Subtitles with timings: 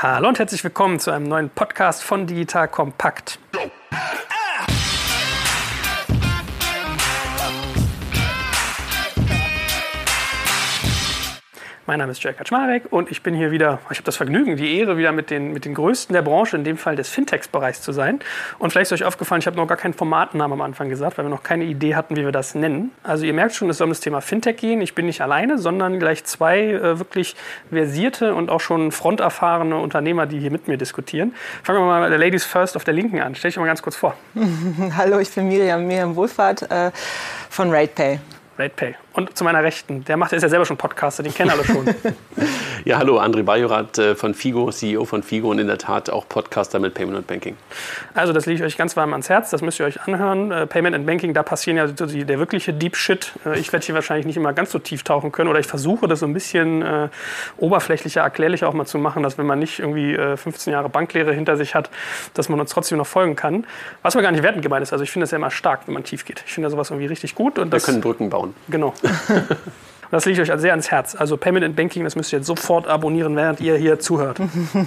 [0.00, 3.40] Hallo und herzlich willkommen zu einem neuen Podcast von Digital Kompakt.
[11.88, 14.76] Mein Name ist Jörg Kaczmarek und ich bin hier wieder, ich habe das Vergnügen, die
[14.76, 17.92] Ehre, wieder mit den, mit den Größten der Branche, in dem Fall des Fintechs-Bereichs zu
[17.92, 18.20] sein.
[18.58, 21.24] Und vielleicht ist euch aufgefallen, ich habe noch gar keinen Formatnamen am Anfang gesagt, weil
[21.24, 22.90] wir noch keine Idee hatten, wie wir das nennen.
[23.04, 24.82] Also ihr merkt schon, es soll um das Thema Fintech gehen.
[24.82, 27.36] Ich bin nicht alleine, sondern gleich zwei äh, wirklich
[27.70, 31.34] versierte und auch schon fronterfahrene Unternehmer, die hier mit mir diskutieren.
[31.62, 33.34] Fangen wir mal mit der Ladies First auf der Linken an.
[33.34, 34.14] Stell dich mal ganz kurz vor.
[34.94, 36.90] Hallo, ich bin Miriam, Miriam Wohlfahrt äh,
[37.48, 38.18] von RatePay.
[38.58, 38.94] RatePay.
[39.12, 41.86] Und zu meiner Rechten, der macht, ist ja selber schon Podcaster, den kennen alle schon.
[42.84, 46.28] ja, hallo, André Bajorat äh, von Figo, CEO von Figo und in der Tat auch
[46.28, 47.56] Podcaster mit Payment und Banking.
[48.14, 50.50] Also das liegt euch ganz warm ans Herz, das müsst ihr euch anhören.
[50.52, 53.32] Äh, Payment and Banking, da passieren ja die, der wirkliche Deep Shit.
[53.44, 56.08] Äh, ich werde hier wahrscheinlich nicht immer ganz so tief tauchen können oder ich versuche
[56.08, 57.08] das so ein bisschen äh,
[57.56, 61.32] oberflächlicher, erklärlicher auch mal zu machen, dass wenn man nicht irgendwie äh, 15 Jahre Banklehre
[61.32, 61.90] hinter sich hat,
[62.34, 63.66] dass man uns trotzdem noch folgen kann.
[64.02, 64.92] Was aber gar nicht wertend gemeint ist.
[64.92, 66.42] Also ich finde das ja immer stark, wenn man tief geht.
[66.46, 67.58] Ich finde sowas irgendwie richtig gut.
[67.58, 68.54] Und Wir können Brücken bauen.
[68.68, 68.94] Genau.
[70.10, 71.14] das liegt euch sehr ans Herz.
[71.14, 74.38] Also Payment and Banking, das müsst ihr jetzt sofort abonnieren, während ihr hier zuhört.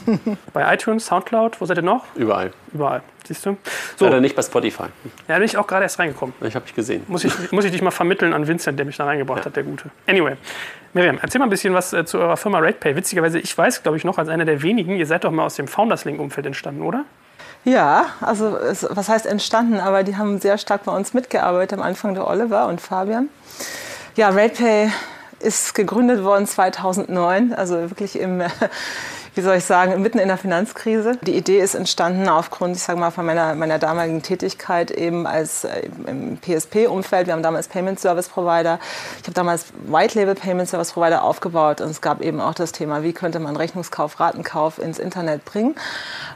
[0.53, 2.03] bei iTunes, Soundcloud, wo seid ihr noch?
[2.16, 2.52] Überall.
[2.73, 3.58] Überall, siehst du?
[3.97, 4.05] So.
[4.05, 4.83] Leider nicht bei Spotify.
[4.83, 4.89] Ja,
[5.28, 6.33] da bin ich auch gerade erst reingekommen.
[6.41, 7.03] Ich habe dich gesehen.
[7.08, 9.45] Muss ich, muss ich dich mal vermitteln an Vincent, der mich da reingebracht ja.
[9.45, 9.89] hat, der Gute.
[10.08, 10.38] Anyway,
[10.94, 12.95] Miriam, erzähl mal ein bisschen was äh, zu eurer Firma RatePay.
[12.95, 15.56] Witzigerweise, ich weiß, glaube ich, noch als einer der wenigen, ihr seid doch mal aus
[15.56, 17.06] dem Founders-Link-Umfeld entstanden, oder?
[17.63, 21.85] Ja, also es, was heißt entstanden, aber die haben sehr stark bei uns mitgearbeitet am
[21.85, 23.30] Anfang der Oliver und Fabian.
[24.16, 24.92] Ja, RatePay
[25.40, 28.42] ist gegründet worden 2009, also wirklich im,
[29.36, 31.18] wie soll ich sagen, mitten in der Finanzkrise.
[31.22, 35.64] Die Idee ist entstanden aufgrund, ich sage mal, von meiner, meiner damaligen Tätigkeit eben als
[35.64, 37.28] äh, im PSP-Umfeld.
[37.28, 38.80] Wir haben damals Payment Service Provider.
[39.22, 42.73] Ich habe damals White Label Payment Service Provider aufgebaut und es gab eben auch das
[42.73, 45.75] Thema, wie könnte man Rechnungskauf, Ratenkauf ins Internet bringen.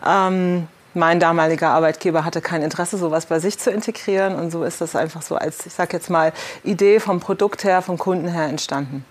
[0.07, 4.35] Ähm, mein damaliger Arbeitgeber hatte kein Interesse, sowas bei sich zu integrieren.
[4.35, 7.81] Und so ist das einfach so als, ich sag jetzt mal, Idee vom Produkt her,
[7.81, 9.05] vom Kunden her entstanden.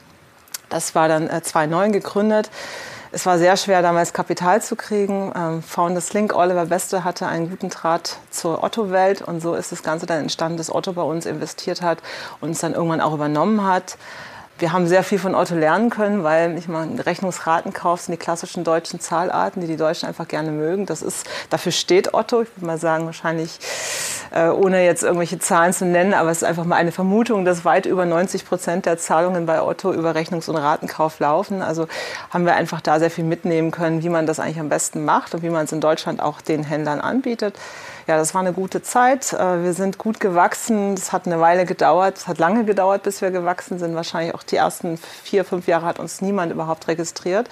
[0.71, 2.51] Das war dann 2009 äh, gegründet.
[3.13, 5.33] Es war sehr schwer, damals Kapital zu kriegen.
[5.37, 9.85] Ähm, Founders Link, Oliver Beste hatte einen guten Draht zur Otto-Welt und so ist das
[9.85, 11.99] Ganze dann entstanden, dass Otto bei uns investiert hat
[12.41, 13.99] und uns dann irgendwann auch übernommen hat.
[14.57, 18.63] Wir haben sehr viel von Otto lernen können, weil ich meine, Rechnungsratenkauf sind die klassischen
[18.63, 20.87] deutschen Zahlarten, die die Deutschen einfach gerne mögen.
[20.87, 22.43] Das ist, dafür steht Otto.
[22.43, 23.59] Ich würde mal sagen, wahrscheinlich
[24.31, 27.65] äh, ohne jetzt irgendwelche Zahlen zu nennen, aber es ist einfach mal eine Vermutung, dass
[27.65, 31.61] weit über 90 Prozent der Zahlungen bei Otto über Rechnungs- und Ratenkauf laufen.
[31.61, 31.89] Also
[32.31, 35.35] haben wir einfach da sehr viel mitnehmen können, wie man das eigentlich am besten macht
[35.35, 37.57] und wie man es in Deutschland auch den Händlern anbietet
[38.07, 39.33] ja, das war eine gute Zeit.
[39.33, 40.95] Äh, wir sind gut gewachsen.
[40.95, 42.19] Es hat eine Weile gedauert.
[42.19, 43.95] Es hat lange gedauert, bis wir gewachsen sind.
[43.95, 47.49] Wahrscheinlich auch die ersten vier, fünf Jahre hat uns niemand überhaupt registriert.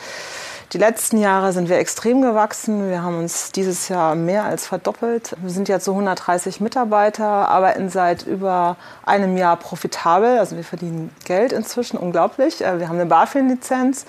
[0.72, 2.88] Die letzten Jahre sind wir extrem gewachsen.
[2.88, 5.36] Wir haben uns dieses Jahr mehr als verdoppelt.
[5.42, 10.38] Wir sind jetzt so 130 Mitarbeiter, arbeiten seit über einem Jahr profitabel.
[10.38, 12.62] Also wir verdienen Geld inzwischen, unglaublich.
[12.62, 14.06] Äh, wir haben eine BaFin-Lizenz.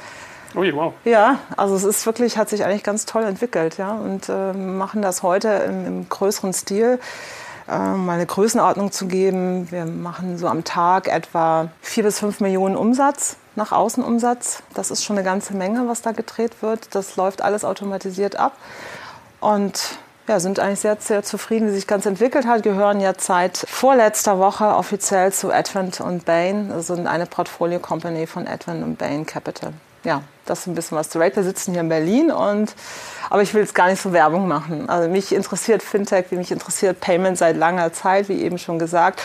[0.56, 0.94] Ui, wow.
[1.04, 3.94] Ja, also es ist wirklich, hat sich eigentlich ganz toll entwickelt, ja.
[3.94, 7.00] Und äh, machen das heute im, im größeren Stil.
[7.68, 9.72] Äh, mal eine Größenordnung zu geben.
[9.72, 14.64] Wir machen so am Tag etwa vier bis fünf Millionen Umsatz nach Außenumsatz.
[14.74, 16.94] Das ist schon eine ganze Menge, was da gedreht wird.
[16.94, 18.54] Das läuft alles automatisiert ab.
[19.40, 19.98] Und
[20.28, 22.64] ja, sind eigentlich sehr, sehr zufrieden, wie sich ganz entwickelt hat.
[22.64, 28.48] Gehören ja seit vorletzter Woche offiziell zu Advent und Bain, also eine Portfolio Company von
[28.48, 29.74] Advent und Bain Capital.
[30.04, 31.44] Ja, das ist ein bisschen was zu Rate.
[31.44, 32.74] Sitzen hier in Berlin und
[33.30, 34.90] aber ich will jetzt gar nicht so Werbung machen.
[34.90, 39.22] Also mich interessiert Fintech, wie mich interessiert Payment seit langer Zeit, wie eben schon gesagt.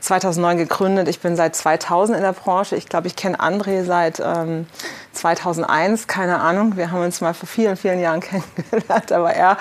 [0.00, 1.08] 2009 gegründet.
[1.08, 2.76] Ich bin seit 2000 in der Branche.
[2.76, 4.66] Ich glaube, ich kenne André seit ähm,
[5.12, 6.06] 2001.
[6.06, 6.76] Keine Ahnung.
[6.76, 9.12] Wir haben uns mal vor vielen, vielen Jahren kennengelernt.
[9.12, 9.56] Aber er,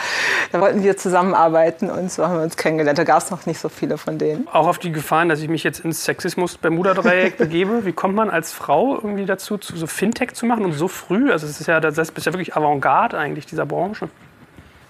[0.51, 2.97] da wollten wir zusammenarbeiten und so haben wir uns kennengelernt.
[2.97, 4.47] Da gab es noch nicht so viele von denen.
[4.51, 7.85] Auch auf die Gefahren, dass ich mich jetzt ins Sexismus-Bermuda-Dreieck begebe.
[7.85, 11.31] Wie kommt man als Frau irgendwie dazu, so Fintech zu machen und so früh?
[11.31, 13.80] Also es ist ja, das ist ja wirklich Avantgarde eigentlich dieser Branche.
[13.81, 14.05] Orange.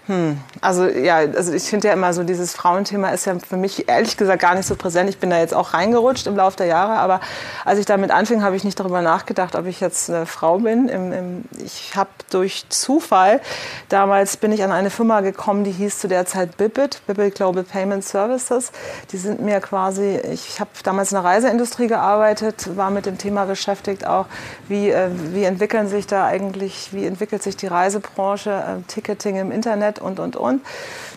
[0.06, 0.36] Hm.
[0.60, 4.16] Also ja, also ich finde ja immer so, dieses Frauenthema ist ja für mich ehrlich
[4.16, 5.08] gesagt gar nicht so präsent.
[5.08, 7.20] Ich bin da jetzt auch reingerutscht im Laufe der Jahre, aber
[7.64, 11.44] als ich damit anfing, habe ich nicht darüber nachgedacht, ob ich jetzt eine Frau bin.
[11.64, 13.40] Ich habe durch Zufall,
[13.88, 17.62] damals bin ich an eine Firma gekommen, die hieß zu der Zeit Bibit, Bibit Global
[17.62, 18.72] Payment Services.
[19.12, 23.44] Die sind mir quasi, ich habe damals in der Reiseindustrie gearbeitet, war mit dem Thema
[23.44, 24.26] beschäftigt auch,
[24.68, 29.52] wie, äh, wie entwickeln sich da eigentlich, wie entwickelt sich die Reisebranche, äh, Ticketing im
[29.52, 30.62] Internet und, und, und.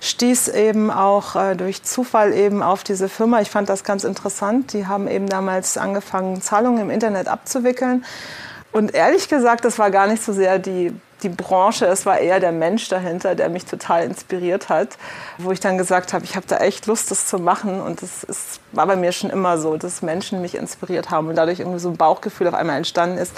[0.02, 3.42] Stieß eben auch äh, durch Zufall eben auf diese Firma.
[3.42, 4.74] Ich fand das ganz interessant.
[4.74, 8.06] Die haben eben damals angefangen, Zahlungen im Internet abzuwickeln.
[8.72, 10.94] Und ehrlich gesagt, das war gar nicht so sehr die,
[11.24, 14.98] die Branche, es war eher der Mensch dahinter, der mich total inspiriert hat,
[15.38, 17.82] wo ich dann gesagt habe, ich habe da echt Lust, das zu machen.
[17.82, 21.36] Und das ist, war bei mir schon immer so, dass Menschen mich inspiriert haben und
[21.36, 23.34] dadurch irgendwie so ein Bauchgefühl auf einmal entstanden ist.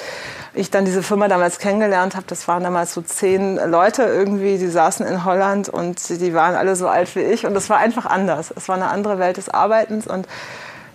[0.54, 4.68] Ich dann diese Firma damals kennengelernt habe, das waren damals so zehn Leute irgendwie, die
[4.68, 8.06] saßen in Holland und die waren alle so alt wie ich und das war einfach
[8.06, 8.54] anders.
[8.56, 10.28] Es war eine andere Welt des Arbeitens und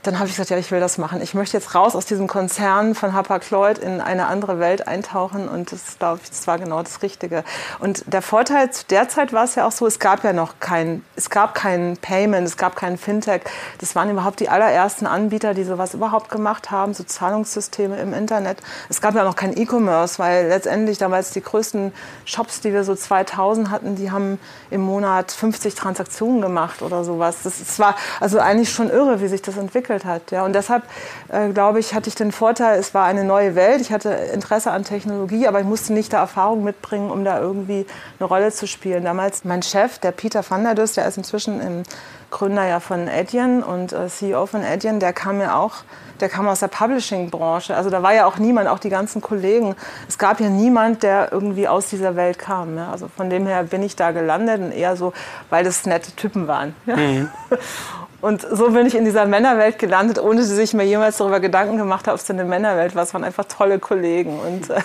[0.02, 1.20] dann habe ich gesagt, ja, ich will das machen.
[1.22, 5.70] Ich möchte jetzt raus aus diesem Konzern von Hapag-Lloyd in eine andere Welt eintauchen und
[5.70, 7.44] das, glaube ich, das war genau das Richtige.
[7.78, 10.54] Und der Vorteil zu der Zeit war es ja auch so, es gab ja noch
[10.58, 13.42] kein, es gab kein Payment, es gab kein Fintech.
[13.78, 18.58] Das waren überhaupt die allerersten Anbieter, die sowas überhaupt gemacht haben, so Zahlungssysteme im Internet.
[18.88, 21.92] Es gab ja noch kein E-Commerce, weil letztendlich damals die größten
[22.24, 24.40] Shops, die wir so 2000 hatten, die haben
[24.70, 27.36] im Monat 50 Transaktionen gemacht oder sowas.
[27.44, 30.30] Das, das war also eigentlich schon irre, wie sich das entwickelt entwickelt hat.
[30.30, 30.44] Ja.
[30.44, 30.82] Und deshalb,
[31.28, 33.80] äh, glaube ich, hatte ich den Vorteil, es war eine neue Welt.
[33.80, 37.86] Ich hatte Interesse an Technologie, aber ich musste nicht da Erfahrung mitbringen, um da irgendwie
[38.18, 39.04] eine Rolle zu spielen.
[39.04, 41.82] Damals mein Chef, der Peter van der Dus, der ist inzwischen im
[42.30, 45.84] Gründer ja von Adyen und äh, CEO von Adyen, der kam mir auch,
[46.20, 47.76] der kam aus der Publishing-Branche.
[47.76, 49.74] Also da war ja auch niemand, auch die ganzen Kollegen.
[50.08, 52.78] Es gab ja niemand, der irgendwie aus dieser Welt kam.
[52.78, 52.90] Ja.
[52.90, 55.12] Also von dem her bin ich da gelandet und eher so,
[55.50, 56.74] weil das nette Typen waren.
[56.86, 56.96] Ja.
[56.96, 57.28] Mhm.
[58.22, 61.76] Und so bin ich in dieser Männerwelt gelandet, ohne dass ich mir jemals darüber Gedanken
[61.76, 63.02] gemacht habe, ob es eine Männerwelt war.
[63.02, 64.38] Es waren einfach tolle Kollegen.
[64.38, 64.80] Und äh,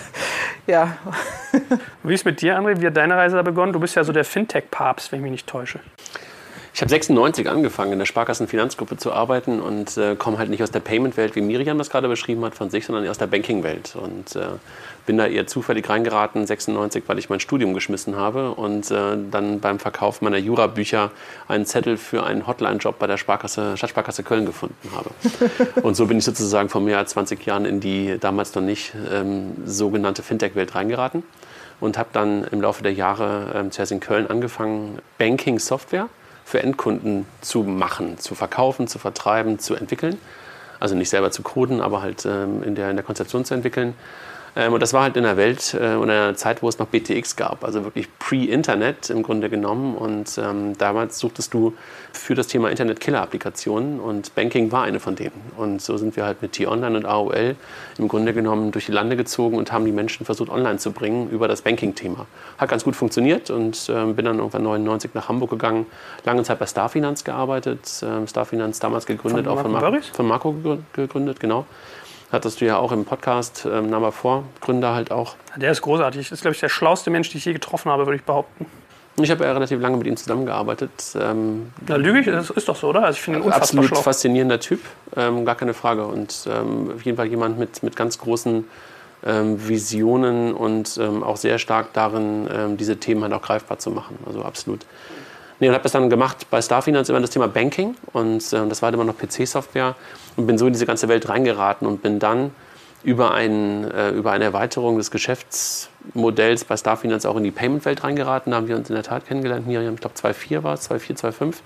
[0.66, 0.98] ja.
[2.02, 2.80] Wie ist mit dir, André?
[2.80, 3.72] Wie hat deine Reise da begonnen?
[3.72, 5.78] Du bist ja so der Fintech-Papst, wenn ich mich nicht täusche.
[6.74, 10.72] Ich habe 96 angefangen, in der Sparkassenfinanzgruppe zu arbeiten und äh, komme halt nicht aus
[10.72, 13.94] der Payment-Welt, wie Miriam das gerade beschrieben hat, von sich, sondern aus der Banking-Welt.
[13.94, 14.46] Und äh,
[15.08, 19.58] bin da eher zufällig reingeraten, 96, weil ich mein Studium geschmissen habe und äh, dann
[19.58, 21.12] beim Verkauf meiner Jurabücher
[21.48, 25.10] einen Zettel für einen Hotline-Job bei der Sparkasse, Stadtsparkasse Köln gefunden habe.
[25.80, 28.92] und so bin ich sozusagen vor mehr als 20 Jahren in die damals noch nicht
[29.10, 31.22] ähm, sogenannte Fintech-Welt reingeraten
[31.80, 36.10] und habe dann im Laufe der Jahre ähm, zuerst in Köln angefangen, Banking-Software
[36.44, 40.18] für Endkunden zu machen, zu verkaufen, zu vertreiben, zu entwickeln.
[40.80, 43.94] Also nicht selber zu coden, aber halt ähm, in, der, in der Konzeption zu entwickeln.
[44.58, 46.88] Ähm, und das war halt in einer Welt äh, und einer Zeit, wo es noch
[46.88, 49.94] BTX gab, also wirklich pre-Internet im Grunde genommen.
[49.94, 51.74] Und ähm, damals suchtest du
[52.12, 55.40] für das Thema Internet Killer-Applikationen und Banking war eine von denen.
[55.56, 57.54] Und so sind wir halt mit T-Online und AOL
[57.98, 61.30] im Grunde genommen durch die Lande gezogen und haben die Menschen versucht, online zu bringen
[61.30, 62.26] über das Banking-Thema.
[62.58, 65.86] Hat ganz gut funktioniert und äh, bin dann irgendwann 99 nach Hamburg gegangen,
[66.24, 68.02] lange Zeit bei Starfinanz gearbeitet.
[68.02, 70.56] Äh, Starfinanz damals gegründet, von auch von, Mar von Marco
[70.94, 71.64] gegründet, genau
[72.32, 75.36] hattest du ja auch im Podcast, ähm, Nummer vor, Gründer halt auch.
[75.56, 76.28] Der ist großartig.
[76.28, 78.66] Das ist, glaube ich, der schlauste Mensch, den ich je getroffen habe, würde ich behaupten.
[79.20, 80.90] Ich habe ja relativ lange mit ihm zusammengearbeitet.
[81.20, 82.26] Ähm, Na, lüge ich?
[82.26, 83.04] Das ist doch so, oder?
[83.04, 84.02] Also ich finde ihn unfassbar Absolut schlau.
[84.02, 84.80] faszinierender Typ,
[85.16, 86.06] ähm, gar keine Frage.
[86.06, 88.64] Und ähm, auf jeden Fall jemand mit, mit ganz großen
[89.26, 93.90] ähm, Visionen und ähm, auch sehr stark darin, ähm, diese Themen halt auch greifbar zu
[93.90, 94.18] machen.
[94.24, 94.86] Also absolut.
[95.60, 98.80] Nee, und habe das dann gemacht bei Starfinance über das Thema Banking und äh, das
[98.80, 99.96] war halt immer noch PC-Software
[100.36, 102.52] und bin so in diese ganze Welt reingeraten und bin dann
[103.02, 108.52] über, ein, äh, über eine Erweiterung des Geschäftsmodells bei Starfinance auch in die Payment-Welt reingeraten.
[108.52, 109.66] Da haben wir uns in der Tat kennengelernt.
[109.66, 111.62] Miriam, ich glaube 2004 war es, 2004, 2005.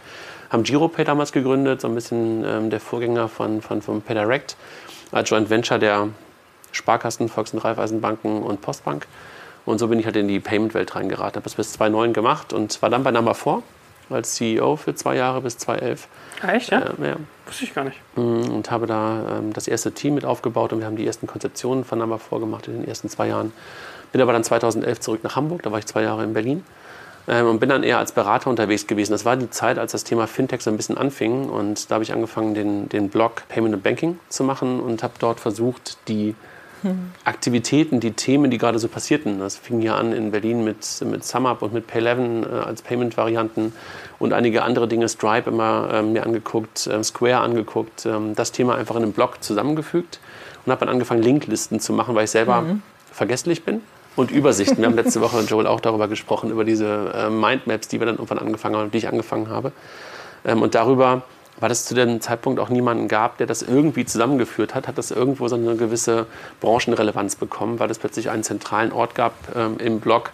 [0.50, 4.56] Haben Giropay damals gegründet, so ein bisschen ähm, der Vorgänger von, von, von PayDirect,
[5.10, 6.08] als Joint Venture der
[6.72, 9.06] Sparkassen, Volks- und Raiffeisenbanken und Postbank.
[9.64, 11.36] Und so bin ich halt in die Payment-Welt reingeraten.
[11.36, 13.62] Habe das bis 2009 gemacht und war dann bei Number 4
[14.12, 16.08] als CEO für zwei Jahre bis 2011.
[16.42, 16.80] Ah, echt, ja?
[16.80, 17.16] Äh, ja?
[17.46, 17.98] Wusste ich gar nicht.
[18.16, 21.26] Mm, und habe da ähm, das erste Team mit aufgebaut und wir haben die ersten
[21.26, 23.52] Konzeptionen von Number vorgemacht in den ersten zwei Jahren.
[24.12, 26.64] Bin aber dann 2011 zurück nach Hamburg, da war ich zwei Jahre in Berlin
[27.28, 29.12] ähm, und bin dann eher als Berater unterwegs gewesen.
[29.12, 32.04] Das war die Zeit, als das Thema Fintech so ein bisschen anfing und da habe
[32.04, 36.34] ich angefangen, den, den Blog Payment and Banking zu machen und habe dort versucht, die
[37.24, 39.38] Aktivitäten, die Themen, die gerade so passierten.
[39.38, 43.72] Das fing ja an in Berlin mit, mit SumUp und mit Pay11 äh, als Payment-Varianten
[44.18, 48.76] und einige andere Dinge, Stripe immer äh, mir angeguckt, äh, Square angeguckt, ähm, das Thema
[48.76, 50.20] einfach in einem Blog zusammengefügt
[50.64, 52.82] und habe dann angefangen, Linklisten zu machen, weil ich selber mhm.
[53.10, 53.80] vergesslich bin
[54.16, 54.78] und Übersichten.
[54.78, 58.06] Wir haben letzte Woche mit Joel auch darüber gesprochen, über diese äh, Mindmaps, die wir
[58.06, 59.72] dann irgendwann angefangen haben, die ich angefangen habe.
[60.44, 61.22] Ähm, und darüber
[61.62, 65.12] weil es zu dem Zeitpunkt auch niemanden gab, der das irgendwie zusammengeführt hat, hat das
[65.12, 66.26] irgendwo so eine gewisse
[66.60, 70.32] Branchenrelevanz bekommen, weil es plötzlich einen zentralen Ort gab ähm, im Blog,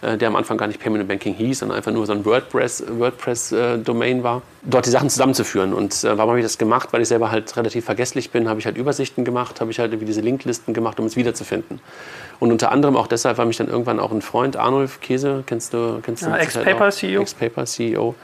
[0.00, 2.98] äh, der am Anfang gar nicht Payment Banking hieß, sondern einfach nur so ein WordPress-Domain
[2.98, 5.74] WordPress, äh, war, dort die Sachen zusammenzuführen.
[5.74, 6.94] Und äh, warum habe ich das gemacht?
[6.94, 10.00] Weil ich selber halt relativ vergesslich bin, habe ich halt Übersichten gemacht, habe ich halt
[10.00, 11.80] wie diese Linklisten gemacht, um es wiederzufinden.
[12.38, 15.74] Und unter anderem auch deshalb, weil mich dann irgendwann auch ein Freund, Arnulf Käse, kennst
[15.74, 16.00] du?
[16.02, 17.20] Kennst ja, Ex-Paper-CEO.
[17.20, 18.14] Ex-Paper-CEO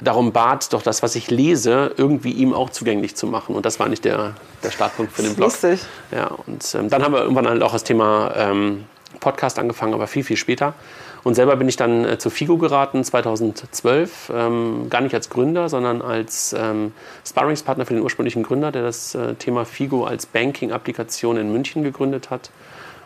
[0.00, 3.54] darum bat, doch das, was ich lese, irgendwie ihm auch zugänglich zu machen.
[3.54, 5.48] Und das war nicht der, der Startpunkt für den Blog.
[5.48, 5.80] Lustig.
[6.10, 8.84] Ja, und ähm, dann haben wir irgendwann halt auch das Thema ähm,
[9.20, 10.74] Podcast angefangen, aber viel, viel später.
[11.22, 15.68] Und selber bin ich dann äh, zu FIGO geraten 2012, ähm, gar nicht als Gründer,
[15.68, 16.92] sondern als ähm,
[17.26, 22.30] Sparringspartner für den ursprünglichen Gründer, der das äh, Thema FIGO als Banking-Applikation in München gegründet
[22.30, 22.50] hat.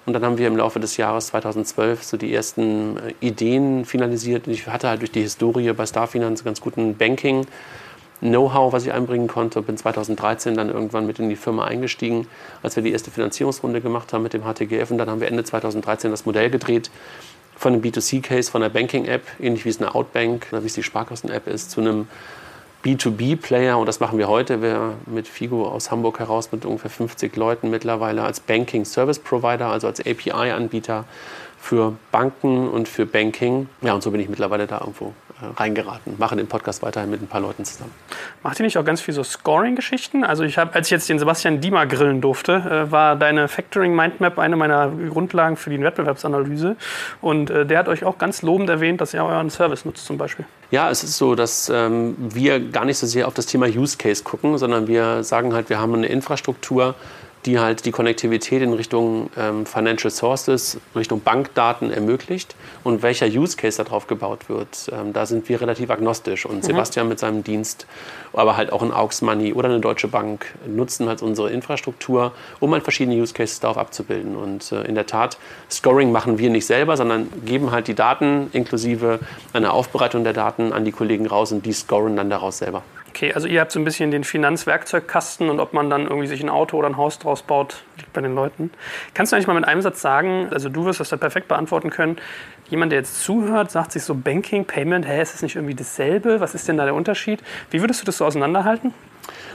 [0.06, 4.46] Und dann haben wir im Laufe des Jahres 2012 so die ersten äh, Ideen finalisiert.
[4.48, 7.46] Ich hatte halt durch die Historie bei Starfinance ganz guten Banking.
[8.20, 9.60] Know-how, was ich einbringen konnte.
[9.62, 12.26] Bin 2013 dann irgendwann mit in die Firma eingestiegen,
[12.62, 14.90] als wir die erste Finanzierungsrunde gemacht haben mit dem HTGF.
[14.90, 16.90] Und dann haben wir Ende 2013 das Modell gedreht
[17.56, 21.46] von einem B2C-Case, von einer Banking-App, ähnlich wie es eine Outbank wie es die Sparkassen-App
[21.46, 22.08] ist, zu einem
[22.84, 23.78] B2B-Player.
[23.78, 24.62] Und das machen wir heute.
[24.62, 30.00] Wir mit Figo aus Hamburg heraus mit ungefähr 50 Leuten mittlerweile als Banking-Service-Provider, also als
[30.00, 31.04] API-Anbieter
[31.58, 33.68] für Banken und für Banking.
[33.80, 35.12] Ja, und so bin ich mittlerweile da irgendwo
[35.56, 36.14] reingeraten.
[36.18, 37.92] Mache den Podcast weiterhin mit ein paar Leuten zusammen.
[38.42, 40.24] Macht ihr nicht auch ganz viel so Scoring-Geschichten?
[40.24, 43.94] Also ich habe, als ich jetzt den Sebastian Diemer grillen durfte, äh, war deine Factoring
[43.94, 46.76] Mindmap eine meiner Grundlagen für die Wettbewerbsanalyse.
[47.20, 50.18] Und äh, der hat euch auch ganz lobend erwähnt, dass ihr euren Service nutzt zum
[50.18, 50.44] Beispiel.
[50.70, 53.96] Ja, es ist so, dass ähm, wir gar nicht so sehr auf das Thema Use
[53.96, 56.94] Case gucken, sondern wir sagen halt, wir haben eine Infrastruktur,
[57.46, 63.56] die halt die Konnektivität in Richtung ähm, Financial Sources, Richtung Bankdaten ermöglicht und welcher Use
[63.56, 64.90] Case darauf gebaut wird.
[64.92, 66.62] Ähm, da sind wir relativ agnostisch und mhm.
[66.62, 67.86] Sebastian mit seinem Dienst,
[68.32, 72.72] aber halt auch ein Aux Money oder eine Deutsche Bank nutzen halt unsere Infrastruktur, um
[72.72, 74.36] halt verschiedene Use Cases darauf abzubilden.
[74.36, 75.38] Und äh, in der Tat,
[75.70, 79.20] Scoring machen wir nicht selber, sondern geben halt die Daten inklusive
[79.52, 82.82] einer Aufbereitung der Daten an die Kollegen raus und die scoren dann daraus selber.
[83.14, 86.42] Okay, also ihr habt so ein bisschen den Finanzwerkzeugkasten und ob man dann irgendwie sich
[86.42, 88.72] ein Auto oder ein Haus draus baut, liegt bei den Leuten.
[89.14, 91.90] Kannst du eigentlich mal mit einem Satz sagen, also du wirst das da perfekt beantworten
[91.90, 92.16] können,
[92.70, 96.40] jemand, der jetzt zuhört, sagt sich so Banking, Payment, hä, ist das nicht irgendwie dasselbe?
[96.40, 97.40] Was ist denn da der Unterschied?
[97.70, 98.92] Wie würdest du das so auseinanderhalten?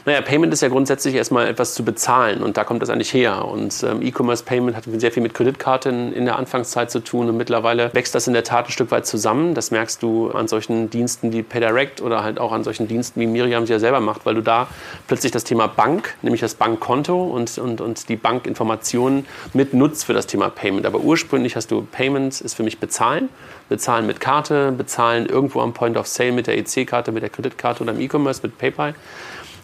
[0.06, 3.46] Naja, Payment ist ja grundsätzlich erstmal etwas zu bezahlen und da kommt das eigentlich her.
[3.46, 7.38] Und ähm, E-Commerce Payment hat sehr viel mit Kreditkarten in der Anfangszeit zu tun und
[7.38, 9.54] mittlerweile wächst das in der Tat ein Stück weit zusammen.
[9.54, 13.28] Das merkst du an solchen Diensten wie PayDirect oder halt auch an solchen Diensten, wie
[13.28, 14.68] Miriam sie ja selber macht, weil du da
[15.08, 20.14] plötzlich das Thema Bank, nämlich das Bankkonto und, und, und die Bankinformationen mit nutzt für
[20.14, 20.86] das Thema Payment.
[20.86, 23.30] Aber ursprünglich hast du Payment, ist für mich bezahlen.
[23.68, 27.84] Bezahlen mit Karte, bezahlen irgendwo am Point of Sale mit der EC-Karte, mit der Kreditkarte
[27.84, 28.96] oder im E-Commerce mit PayPal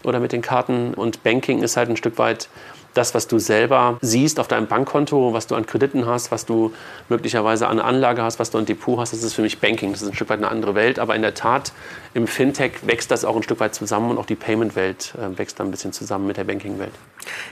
[0.06, 0.94] oder mit den Karten.
[0.94, 2.50] Und Banking ist halt ein Stück weit
[2.96, 6.74] das, was du selber siehst auf deinem Bankkonto, was du an Krediten hast, was du
[7.10, 9.92] möglicherweise an Anlage hast, was du an Depot hast, das ist für mich Banking.
[9.92, 10.98] Das ist ein Stück weit eine andere Welt.
[10.98, 11.74] Aber in der Tat,
[12.14, 15.60] im Fintech wächst das auch ein Stück weit zusammen und auch die Payment-Welt äh, wächst
[15.60, 16.94] dann ein bisschen zusammen mit der Banking-Welt.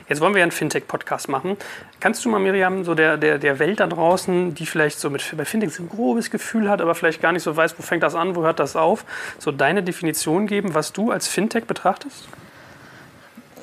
[0.07, 1.57] Jetzt wollen wir einen Fintech-Podcast machen.
[1.99, 5.23] Kannst du mal, Miriam, so der, der, der Welt da draußen, die vielleicht so mit
[5.35, 8.15] bei Fintech ein grobes Gefühl hat, aber vielleicht gar nicht so weiß, wo fängt das
[8.15, 9.05] an, wo hört das auf,
[9.39, 12.27] so deine Definition geben, was du als Fintech betrachtest?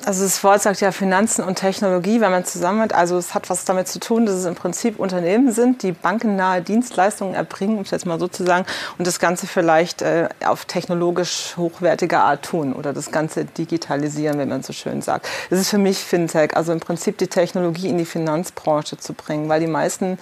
[0.05, 2.93] Also das Wort sagt ja Finanzen und Technologie, wenn man zusammen hat.
[2.93, 6.61] Also es hat was damit zu tun, dass es im Prinzip Unternehmen sind, die bankennahe
[6.61, 8.65] Dienstleistungen erbringen, um es jetzt mal so zu sagen,
[8.97, 14.49] und das Ganze vielleicht äh, auf technologisch hochwertige Art tun oder das Ganze digitalisieren, wenn
[14.49, 15.27] man so schön sagt.
[15.49, 19.49] Das ist für mich Fintech, also im Prinzip die Technologie in die Finanzbranche zu bringen,
[19.49, 20.17] weil die meisten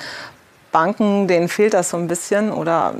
[0.71, 2.93] Banken, denen fehlt das so ein bisschen oder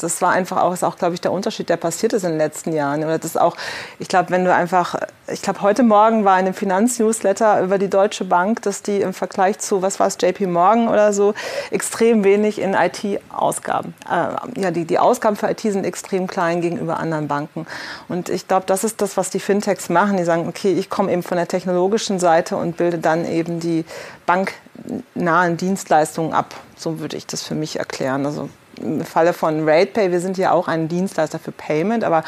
[0.00, 2.38] das war einfach auch, ist auch, glaube ich, der Unterschied, der passiert ist in den
[2.38, 3.04] letzten Jahren.
[3.04, 3.56] Oder das auch,
[3.98, 4.94] ich glaube, wenn du einfach,
[5.28, 9.12] ich glaube, heute Morgen war in einem Finanznewsletter über die Deutsche Bank, dass die im
[9.12, 11.34] Vergleich zu, was war es, JP Morgan oder so,
[11.70, 13.94] extrem wenig in IT-Ausgaben.
[14.08, 17.66] Äh, ja, die, die Ausgaben für IT sind extrem klein gegenüber anderen Banken.
[18.08, 20.16] Und ich glaube, das ist das, was die Fintechs machen.
[20.16, 23.84] Die sagen, okay, ich komme eben von der technologischen Seite und bilde dann eben die
[24.30, 26.54] banknahen Dienstleistungen ab.
[26.76, 28.24] So würde ich das für mich erklären.
[28.26, 28.48] Also
[28.80, 32.22] im Falle von RatePay, wir sind ja auch ein Dienstleister für Payment, aber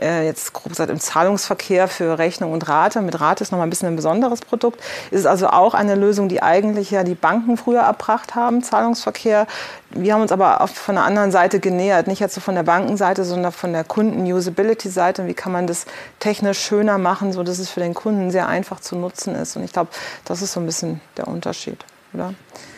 [0.00, 3.00] äh, jetzt grob gesagt im Zahlungsverkehr für Rechnung und Rate.
[3.00, 4.80] Mit Rate ist noch mal ein bisschen ein besonderes Produkt.
[5.10, 9.46] Ist also auch eine Lösung, die eigentlich ja die Banken früher erbracht haben, Zahlungsverkehr.
[9.90, 12.64] Wir haben uns aber oft von der anderen Seite genähert, nicht jetzt so von der
[12.64, 15.26] Bankenseite, sondern von der Kunden-Usability-Seite.
[15.26, 15.86] Wie kann man das
[16.18, 19.56] technisch schöner machen, so dass es für den Kunden sehr einfach zu nutzen ist?
[19.56, 19.90] Und ich glaube,
[20.24, 22.34] das ist so ein bisschen der Unterschied, oder?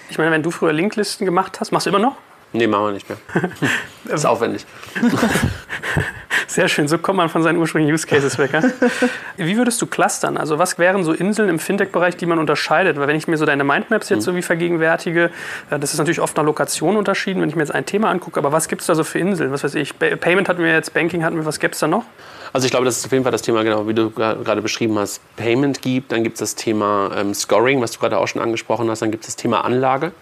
[0.08, 2.16] Ich meine, wenn du früher Linklisten gemacht hast, machst du immer noch?
[2.52, 3.18] Nee, machen wir nicht mehr.
[4.04, 4.64] das ist aufwendig.
[6.56, 8.54] Sehr schön, so kommt man von seinen ursprünglichen Use Cases weg.
[8.54, 8.62] Ja?
[9.36, 10.38] Wie würdest du clustern?
[10.38, 12.98] Also was wären so Inseln im Fintech-Bereich, die man unterscheidet?
[12.98, 14.22] Weil wenn ich mir so deine Mindmaps jetzt mhm.
[14.22, 15.30] so wie vergegenwärtige,
[15.68, 18.40] äh, das ist natürlich oft nach Lokation unterschieden, wenn ich mir jetzt ein Thema angucke,
[18.40, 19.52] aber was gibt es da so für Inseln?
[19.52, 22.04] Was weiß ich, Payment hatten wir jetzt, Banking hatten wir, was gäbe es da noch?
[22.54, 24.98] Also ich glaube, das ist auf jeden Fall das Thema, genau wie du gerade beschrieben
[24.98, 28.40] hast, Payment gibt, dann gibt es das Thema ähm, Scoring, was du gerade auch schon
[28.40, 30.12] angesprochen hast, dann gibt es das Thema Anlage.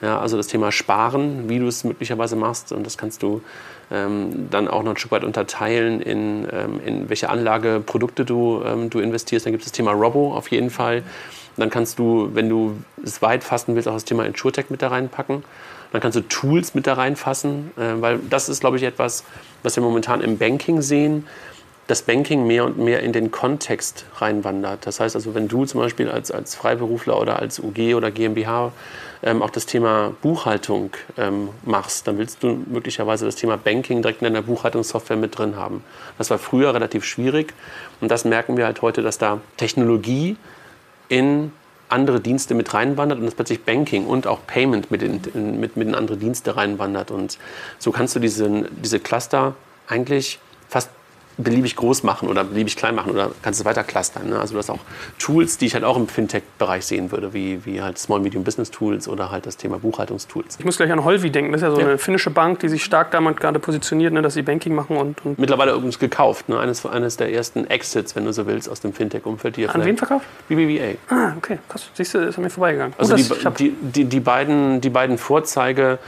[0.00, 2.72] Ja, also das Thema Sparen, wie du es möglicherweise machst.
[2.72, 3.42] Und das kannst du
[3.90, 8.90] ähm, dann auch noch ein Stück weit unterteilen, in, ähm, in welche Anlageprodukte du, ähm,
[8.90, 9.46] du investierst.
[9.46, 11.02] Dann gibt es das Thema Robo auf jeden Fall.
[11.56, 14.88] Dann kannst du, wenn du es weit fassen willst, auch das Thema InsurTech mit da
[14.88, 15.42] reinpacken.
[15.90, 19.24] Dann kannst du Tools mit da reinfassen, äh, weil das ist, glaube ich, etwas,
[19.64, 21.26] was wir momentan im Banking sehen,
[21.88, 24.86] dass Banking mehr und mehr in den Kontext reinwandert.
[24.86, 28.72] Das heißt also, wenn du zum Beispiel als, als Freiberufler oder als UG oder GmbH
[29.22, 34.22] ähm, auch das Thema Buchhaltung ähm, machst, dann willst du möglicherweise das Thema Banking direkt
[34.22, 35.82] in deiner Buchhaltungssoftware mit drin haben.
[36.18, 37.54] Das war früher relativ schwierig
[38.00, 40.36] und das merken wir halt heute, dass da Technologie
[41.08, 41.52] in
[41.88, 45.20] andere Dienste mit reinwandert und dass plötzlich Banking und auch Payment mit in,
[45.58, 47.10] mit, mit in andere Dienste reinwandert.
[47.10, 47.38] Und
[47.78, 49.54] so kannst du diese, diese Cluster
[49.86, 50.90] eigentlich fast
[51.38, 54.28] beliebig groß machen oder beliebig klein machen oder kannst es weiter clustern.
[54.28, 54.38] Ne?
[54.38, 54.80] Also du hast auch
[55.18, 58.70] Tools, die ich halt auch im Fintech-Bereich sehen würde, wie, wie halt Small Medium Business
[58.70, 60.56] Tools oder halt das Thema Buchhaltungstools.
[60.58, 61.52] Ich muss gleich an Holvi denken.
[61.52, 61.86] Das ist ja so ja.
[61.86, 65.24] eine finnische Bank, die sich stark damit gerade positioniert, ne, dass sie Banking machen und,
[65.24, 66.48] und mittlerweile übrigens gekauft.
[66.48, 66.58] Ne?
[66.58, 69.58] Eines, eines der ersten Exits, wenn du so willst, aus dem Fintech-Umfeld.
[69.68, 70.26] An wen verkauft?
[70.48, 71.14] BBVA.
[71.14, 71.88] Ah, okay, krass.
[71.94, 72.94] Siehst du, ist an mir vorbeigegangen.
[72.98, 75.98] Also Gut, die, die, die, die, beiden, die beiden Vorzeige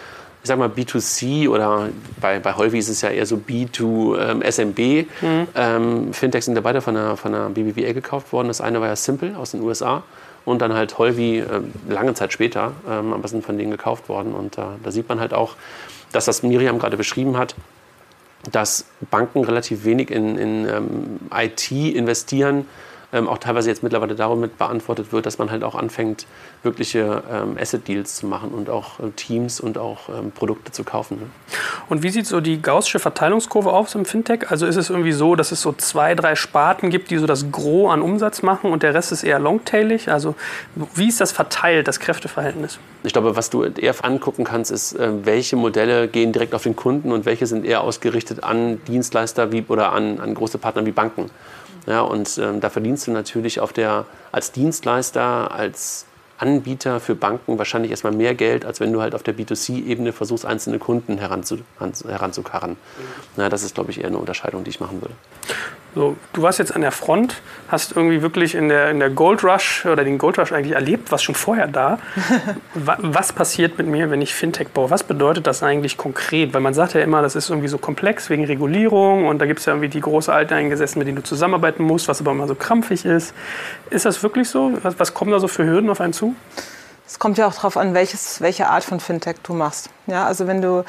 [0.43, 4.43] ich sag mal, B2C oder bei, bei Holvi ist es ja eher so B2 ähm,
[4.43, 4.79] SMB.
[5.21, 5.49] Mhm.
[5.55, 8.49] Ähm, Fintechs sind ja beide von der, von der BBVA gekauft worden.
[8.49, 10.03] Das eine war ja Simple aus den USA
[10.47, 11.45] und dann halt Holvi äh,
[11.89, 14.33] lange Zeit später, ähm, aber sind von denen gekauft worden.
[14.33, 15.57] Und äh, da sieht man halt auch,
[16.13, 17.55] dass das Miriam gerade beschrieben hat,
[18.51, 22.67] dass Banken relativ wenig in, in ähm, IT investieren
[23.13, 26.27] ähm, auch teilweise jetzt mittlerweile damit beantwortet wird, dass man halt auch anfängt,
[26.63, 31.19] wirkliche ähm, Asset-Deals zu machen und auch äh, Teams und auch ähm, Produkte zu kaufen.
[31.19, 31.27] Ne?
[31.89, 34.51] Und wie sieht so die gaußsche Verteilungskurve aus im Fintech?
[34.51, 37.51] Also ist es irgendwie so, dass es so zwei, drei Sparten gibt, die so das
[37.51, 40.11] Gros an Umsatz machen und der Rest ist eher longtailig?
[40.11, 40.35] Also
[40.95, 42.79] wie ist das verteilt, das Kräfteverhältnis?
[43.03, 46.77] Ich glaube, was du eher angucken kannst, ist, äh, welche Modelle gehen direkt auf den
[46.77, 50.93] Kunden und welche sind eher ausgerichtet an Dienstleister wie, oder an, an große Partner wie
[50.93, 51.31] Banken.
[51.87, 56.07] Ja, und ähm, da verdienst du natürlich auf der, als Dienstleister, als
[56.41, 60.47] Anbieter für Banken wahrscheinlich erstmal mehr Geld, als wenn du halt auf der B2C-Ebene versuchst,
[60.47, 62.77] einzelne Kunden heranzu, heranzukarren.
[63.37, 65.15] Ja, das ist, glaube ich, eher eine Unterscheidung, die ich machen würde.
[65.95, 69.43] So, du warst jetzt an der Front, hast irgendwie wirklich in der, in der Gold
[69.43, 71.99] Rush oder den Gold Rush eigentlich erlebt, was schon vorher da.
[72.75, 74.91] was passiert mit mir, wenn ich Fintech baue?
[74.91, 76.55] Was bedeutet das eigentlich konkret?
[76.55, 79.59] Weil man sagt ja immer, das ist irgendwie so komplex wegen Regulierung und da gibt
[79.61, 82.47] es ja irgendwie die große Alte eingesessen, mit denen du zusammenarbeiten musst, was aber immer
[82.47, 83.35] so krampfig ist.
[83.91, 84.73] Ist das wirklich so?
[84.83, 86.37] Was, was kommen da so für Hürden auf einen zu?
[87.11, 89.91] Es kommt ja auch darauf an, welches, welche Art von Fintech du machst.
[90.07, 90.85] Ja, also wenn du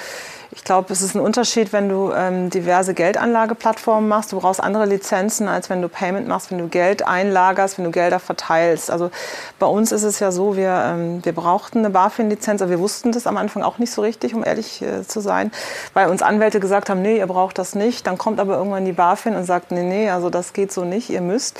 [0.54, 4.34] ich glaube, es ist ein Unterschied, wenn du ähm, diverse Geldanlageplattformen machst.
[4.34, 7.92] Du brauchst andere Lizenzen, als wenn du Payment machst, wenn du Geld einlagerst, wenn du
[7.92, 8.92] Gelder verteilst.
[8.92, 9.12] Also
[9.60, 13.14] bei uns ist es ja so, wir, ähm, wir brauchten eine BaFin-Lizenz, aber wir wussten
[13.14, 15.52] das am Anfang auch nicht so richtig, um ehrlich äh, zu sein,
[15.94, 18.06] weil uns Anwälte gesagt haben, nee, ihr braucht das nicht.
[18.06, 21.10] Dann kommt aber irgendwann die BaFin und sagt, nee, nee, also das geht so nicht,
[21.10, 21.60] ihr müsst.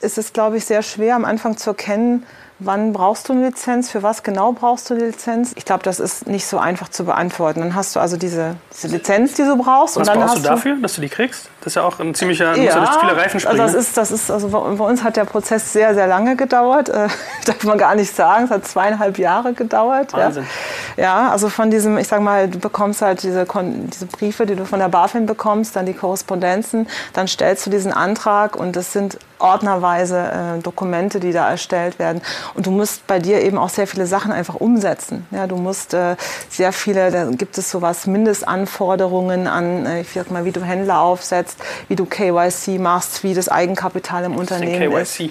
[0.00, 2.24] Es ist, glaube ich, sehr schwer am Anfang zu erkennen,
[2.64, 5.52] wann brauchst du eine Lizenz, für was genau brauchst du eine Lizenz.
[5.56, 7.60] Ich glaube, das ist nicht so einfach zu beantworten.
[7.60, 9.96] Dann hast du also diese, diese Lizenz, die du brauchst.
[9.96, 11.48] Was und dann brauchst hast du dafür, dass du die kriegst?
[11.62, 13.60] Das ist ja auch ein ziemlicher, ja, durch viele Reifen springen.
[13.60, 16.88] Also das ist, das ist, also bei uns hat der Prozess sehr, sehr lange gedauert.
[16.88, 17.06] Äh,
[17.44, 18.46] darf man gar nicht sagen.
[18.46, 20.12] Es hat zweieinhalb Jahre gedauert.
[20.12, 20.44] Wahnsinn.
[20.96, 21.02] Ja.
[21.04, 24.64] ja, also von diesem, ich sag mal, du bekommst halt diese, diese Briefe, die du
[24.64, 29.18] von der BaFin bekommst, dann die Korrespondenzen, dann stellst du diesen Antrag und das sind
[29.42, 32.22] ordnerweise äh, Dokumente, die da erstellt werden.
[32.54, 35.26] Und du musst bei dir eben auch sehr viele Sachen einfach umsetzen.
[35.30, 36.16] Ja, du musst äh,
[36.48, 41.00] sehr viele, da gibt es sowas, Mindestanforderungen an, äh, ich sag mal, wie du Händler
[41.00, 41.51] aufsetzt,
[41.88, 45.16] wie du KYC machst, wie das Eigenkapital im Unternehmen ist.
[45.16, 45.30] KYC?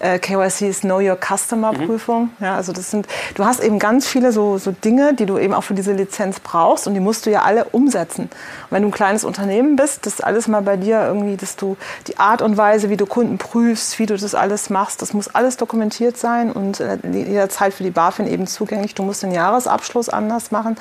[0.00, 1.86] Äh, KYC ist Know Your Customer mhm.
[1.86, 2.30] Prüfung.
[2.40, 5.54] Ja, also das sind, du hast eben ganz viele so, so Dinge, die du eben
[5.54, 8.24] auch für diese Lizenz brauchst und die musst du ja alle umsetzen.
[8.24, 11.76] Und wenn du ein kleines Unternehmen bist, das alles mal bei dir irgendwie, dass du
[12.06, 15.02] die Art und Weise, wie du Kunden prüfst, prüfst, wie du das alles machst.
[15.02, 18.94] Das muss alles dokumentiert sein und äh, jederzeit für die BaFin eben zugänglich.
[18.94, 20.76] Du musst den Jahresabschluss anders machen.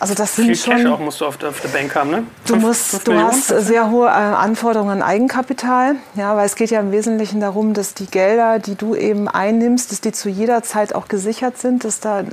[0.00, 2.10] Also das sind Viel schon, Cash auch musst du auf der, auf der Bank haben,
[2.10, 2.24] ne?
[2.46, 6.56] Du, fünf, musst, fünf du hast sehr hohe äh, Anforderungen an Eigenkapital, ja, weil es
[6.56, 10.30] geht ja im Wesentlichen darum, dass die Gelder, die du eben einnimmst, dass die zu
[10.30, 12.24] jeder Zeit auch gesichert sind, dass da äh,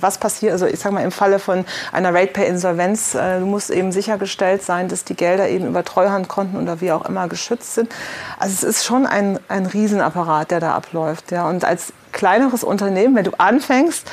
[0.00, 0.52] was passiert.
[0.52, 4.88] Also ich sage mal im Falle von einer RatePay-Insolvenz, äh, du musst eben sichergestellt sein,
[4.88, 7.94] dass die Gelder eben über Treuhandkonten oder wie auch immer geschützt sind.
[8.38, 11.46] Also es ist schon ein, ein Riesenapparat, der da abläuft, ja.
[11.50, 14.10] Und als kleineres Unternehmen, wenn du anfängst,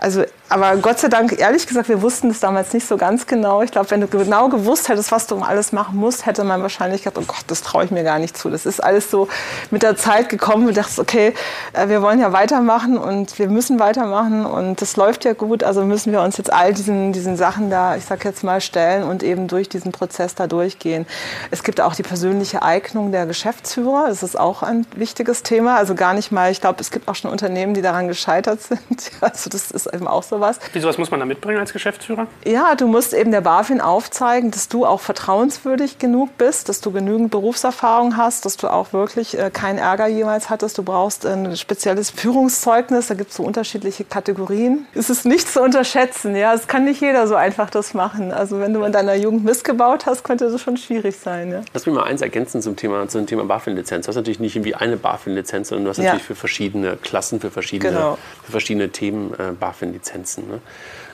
[0.00, 3.60] also aber Gott sei Dank, ehrlich gesagt, wir wussten es damals nicht so ganz genau.
[3.60, 7.02] Ich glaube, wenn du genau gewusst hättest, was du alles machen musst, hätte man wahrscheinlich
[7.02, 8.48] gedacht, oh Gott, das traue ich mir gar nicht zu.
[8.48, 9.28] Das ist alles so
[9.70, 10.66] mit der Zeit gekommen.
[10.66, 11.34] Du dachtest, okay,
[11.74, 15.62] äh, wir wollen ja weitermachen und wir müssen weitermachen und das läuft ja gut.
[15.62, 19.02] Also müssen wir uns jetzt all diesen, diesen Sachen da, ich sag jetzt mal, stellen
[19.02, 21.06] und eben durch diesen Prozess da durchgehen.
[21.50, 24.06] Es gibt auch die persönliche Eignung der Geschäftsführer.
[24.08, 25.76] Das ist auch ein wichtiges Thema.
[25.76, 29.10] Also gar nicht mal, ich glaube, es gibt auch schon Unternehmen, die daran gescheitert sind.
[29.20, 30.58] Also das ist eben auch so sowas.
[30.72, 32.26] Wie sowas muss man da mitbringen als Geschäftsführer?
[32.44, 36.90] Ja, du musst eben der BaFin aufzeigen, dass du auch vertrauenswürdig genug bist, dass du
[36.90, 40.78] genügend Berufserfahrung hast, dass du auch wirklich äh, keinen Ärger jemals hattest.
[40.78, 44.86] Du brauchst ein spezielles Führungszeugnis, da gibt es so unterschiedliche Kategorien.
[44.94, 48.32] Es ist nicht zu unterschätzen, ja, es kann nicht jeder so einfach das machen.
[48.32, 51.50] Also wenn du in deiner Jugend missgebaut hast, könnte das schon schwierig sein.
[51.50, 51.60] Ja.
[51.72, 54.06] Lass mich mal eins ergänzen zum Thema, zum Thema BaFin-Lizenz.
[54.06, 56.04] Du hast natürlich nicht irgendwie eine BaFin-Lizenz, sondern du hast ja.
[56.04, 58.18] natürlich für verschiedene Klassen, für verschiedene, genau.
[58.44, 60.27] für verschiedene Themen äh, BaFin-Lizenz.
[60.28, 60.48] Grenzen.
[60.48, 60.60] Ne?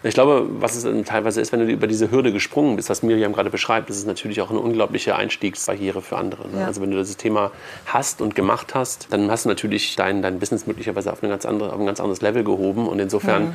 [0.03, 3.33] Ich glaube, was es teilweise ist, wenn du über diese Hürde gesprungen bist, was Miriam
[3.33, 6.49] gerade beschreibt, das ist natürlich auch eine unglaubliche Einstiegsbarriere für andere.
[6.49, 6.61] Ne?
[6.61, 6.67] Ja.
[6.67, 7.51] Also wenn du das Thema
[7.87, 11.47] hast und gemacht hast, dann hast du natürlich dein, dein Business möglicherweise auf, eine ganz
[11.47, 13.55] andere, auf ein ganz anderes Level gehoben und insofern mhm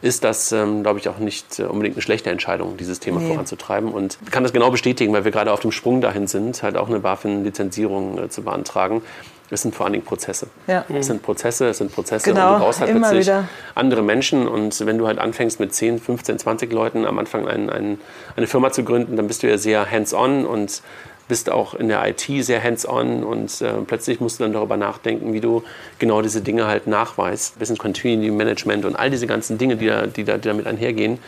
[0.00, 3.32] ist das, ähm, glaube ich, auch nicht äh, unbedingt eine schlechte Entscheidung, dieses Thema nee.
[3.32, 3.90] voranzutreiben.
[3.90, 6.88] Und kann das genau bestätigen, weil wir gerade auf dem Sprung dahin sind, halt auch
[6.88, 9.02] eine BaFin-Lizenzierung äh, zu beantragen.
[9.50, 10.48] Es sind vor allen Dingen Prozesse.
[10.66, 10.84] Ja.
[10.94, 13.48] Es sind Prozesse, es sind Prozesse genau, und du brauchst halt immer plötzlich wieder.
[13.74, 14.46] andere Menschen.
[14.46, 17.98] Und wenn du halt anfängst mit 10, 15, 20 Leuten am Anfang ein, ein,
[18.36, 20.82] eine Firma zu gründen, dann bist du ja sehr hands-on und
[21.28, 25.34] bist auch in der IT sehr hands-on und äh, plötzlich musst du dann darüber nachdenken,
[25.34, 25.62] wie du
[25.98, 27.58] genau diese Dinge halt nachweist.
[27.58, 31.18] Business Continuity Management und all diese ganzen Dinge, die, da, die, da, die damit einhergehen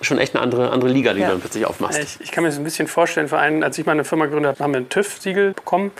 [0.00, 1.26] schon echt eine andere, andere Liga, die ja.
[1.26, 1.98] du dann plötzlich aufmachst.
[1.98, 4.52] Ich, ich, kann mir das ein bisschen vorstellen, vor allem, als ich meine Firma gegründet
[4.52, 5.90] habe, haben wir ein TÜV-Siegel bekommen.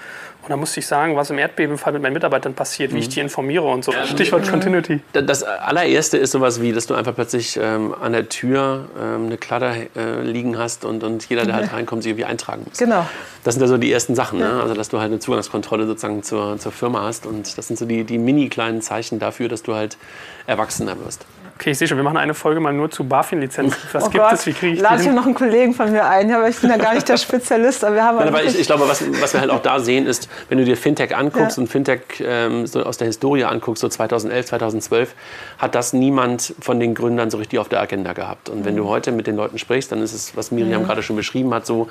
[0.48, 2.96] Und da musste ich sagen, was im Erdbebenfall mit meinen Mitarbeitern passiert, mhm.
[2.96, 3.12] wie ich mhm.
[3.12, 3.92] die informiere und so.
[4.06, 4.50] Stichwort mhm.
[4.50, 5.00] Continuity.
[5.12, 9.36] Das allererste ist sowas wie, dass du einfach plötzlich ähm, an der Tür ähm, eine
[9.36, 12.78] Kladder äh, liegen hast und, und jeder, der halt reinkommt, sich irgendwie eintragen muss.
[12.78, 13.06] Genau.
[13.44, 14.38] Das sind ja so die ersten Sachen.
[14.38, 14.60] Ne?
[14.62, 17.26] Also, dass du halt eine Zugangskontrolle sozusagen zur, zur Firma hast.
[17.26, 19.98] Und das sind so die, die mini kleinen Zeichen dafür, dass du halt
[20.46, 21.26] erwachsener wirst.
[21.58, 23.76] Okay, ich sehe schon, wir machen eine Folge mal nur zu BaFin-Lizenzen.
[23.92, 24.32] Was oh gibt Gott.
[24.34, 24.46] es?
[24.46, 26.70] Wie kriege ich Lade ich noch einen Kollegen von mir ein, ja, aber ich bin
[26.70, 27.82] ja gar nicht der Spezialist.
[27.82, 30.06] Aber wir haben Nein, aber ich, ich, glaube, was, was, wir halt auch da sehen,
[30.06, 31.62] ist, wenn du dir Fintech anguckst ja.
[31.62, 35.14] und Fintech ähm, so aus der Historie anguckst, so 2011, 2012,
[35.58, 38.50] hat das niemand von den Gründern so richtig auf der Agenda gehabt.
[38.50, 38.78] Und wenn mhm.
[38.78, 40.86] du heute mit den Leuten sprichst, dann ist es, was Miriam mhm.
[40.86, 41.88] gerade schon beschrieben hat, so,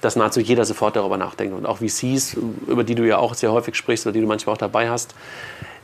[0.00, 1.54] dass nahezu jeder sofort darüber nachdenkt.
[1.54, 4.54] Und auch VCs, über die du ja auch sehr häufig sprichst oder die du manchmal
[4.54, 5.14] auch dabei hast,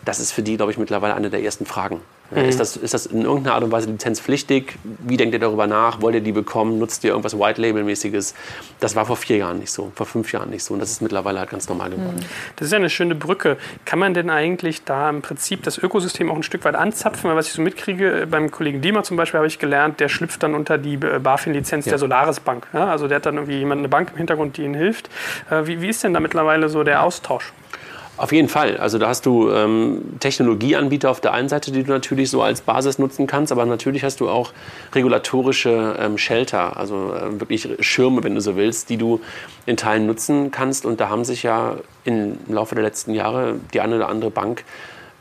[0.07, 2.01] das ist für die, glaube ich, mittlerweile eine der ersten Fragen.
[2.31, 2.39] Mhm.
[2.39, 4.79] Ist, das, ist das in irgendeiner Art und Weise lizenzpflichtig?
[5.01, 6.01] Wie denkt ihr darüber nach?
[6.03, 6.79] Wollt ihr die bekommen?
[6.79, 8.35] Nutzt ihr irgendwas White-Label-mäßiges?
[8.81, 10.75] Das war vor vier Jahren nicht so, vor fünf Jahren nicht so.
[10.75, 12.17] Und das ist mittlerweile halt ganz normal geworden.
[12.17, 12.55] Mhm.
[12.57, 13.57] Das ist ja eine schöne Brücke.
[13.85, 17.31] Kann man denn eigentlich da im Prinzip das Ökosystem auch ein Stück weit anzapfen?
[17.31, 20.09] Weil was ich so mitkriege, äh, beim Kollegen Diemer zum Beispiel habe ich gelernt, der
[20.09, 21.91] schlüpft dann unter die äh, BaFin-Lizenz ja.
[21.91, 22.67] der Solaris Bank.
[22.73, 25.09] Ja, also der hat dann irgendwie jemand eine Bank im Hintergrund, die ihnen hilft.
[25.51, 27.53] Äh, wie, wie ist denn da mittlerweile so der Austausch?
[28.19, 28.79] Auf jeden Fall.
[28.79, 32.63] Also da hast du ähm, Technologieanbieter auf der einen Seite, die du natürlich so als
[32.63, 34.53] Basis nutzen kannst, aber natürlich hast du auch
[34.95, 39.21] regulatorische ähm, Shelter, also äh, wirklich Schirme, wenn du so willst, die du
[39.67, 40.87] in Teilen nutzen kannst.
[40.87, 44.65] Und da haben sich ja im Laufe der letzten Jahre die eine oder andere Bank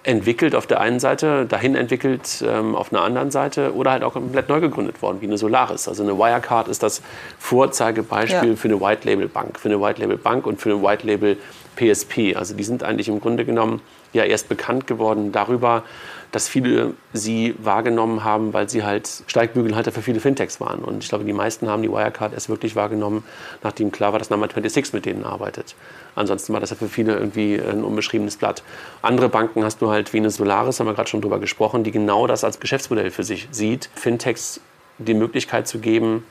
[0.05, 4.13] entwickelt auf der einen Seite, dahin entwickelt ähm, auf einer anderen Seite oder halt auch
[4.13, 5.87] komplett neu gegründet worden, wie eine Solaris.
[5.87, 7.01] Also eine Wirecard ist das
[7.39, 8.55] Vorzeigebeispiel ja.
[8.55, 11.37] für eine White Label Bank, für eine White Label Bank und für eine White Label
[11.75, 12.35] PSP.
[12.35, 13.81] Also die sind eigentlich im Grunde genommen
[14.13, 15.83] ja erst bekannt geworden darüber,
[16.31, 20.79] dass viele sie wahrgenommen haben, weil sie halt Steigbügelhalter für viele Fintechs waren.
[20.79, 23.23] Und ich glaube, die meisten haben die Wirecard erst wirklich wahrgenommen,
[23.63, 25.75] nachdem klar war, dass Number 26 mit denen arbeitet.
[26.15, 28.63] Ansonsten war das ja für viele irgendwie ein unbeschriebenes Blatt.
[29.01, 31.91] Andere Banken hast du halt wie eine Solaris, haben wir gerade schon drüber gesprochen, die
[31.91, 34.59] genau das als Geschäftsmodell für sich sieht, Fintechs
[34.97, 36.23] die Möglichkeit zu geben,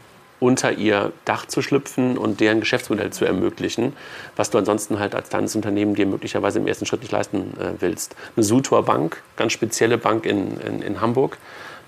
[0.44, 3.94] unter ihr Dach zu schlüpfen und deren Geschäftsmodell zu ermöglichen,
[4.36, 7.80] was du ansonsten halt als kleines Unternehmen dir möglicherweise im ersten Schritt nicht leisten äh,
[7.80, 8.14] willst.
[8.36, 11.38] Eine Sutor Bank, ganz spezielle Bank in, in, in Hamburg,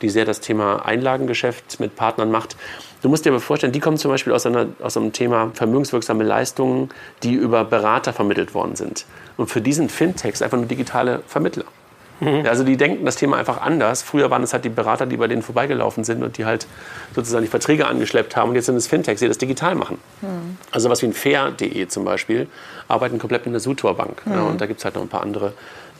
[0.00, 2.56] die sehr das Thema Einlagengeschäft mit Partnern macht.
[3.02, 6.24] Du musst dir aber vorstellen, die kommen zum Beispiel aus, einer, aus einem Thema vermögenswirksame
[6.24, 6.88] Leistungen,
[7.22, 9.04] die über Berater vermittelt worden sind.
[9.36, 11.66] Und für diesen Fintechs einfach nur digitale Vermittler.
[12.20, 12.46] Mhm.
[12.46, 14.02] Also die denken das Thema einfach anders.
[14.02, 16.66] Früher waren es halt die Berater, die bei denen vorbeigelaufen sind und die halt
[17.14, 18.50] sozusagen die Verträge angeschleppt haben.
[18.50, 19.98] Und jetzt sind es Fintechs, die das digital machen.
[20.22, 20.56] Mhm.
[20.70, 22.48] Also was wie ein Fair.de zum Beispiel
[22.88, 24.24] arbeiten komplett mit einer Sutor Bank.
[24.26, 24.32] Mhm.
[24.32, 25.52] Ja, und da gibt es halt noch ein paar andere,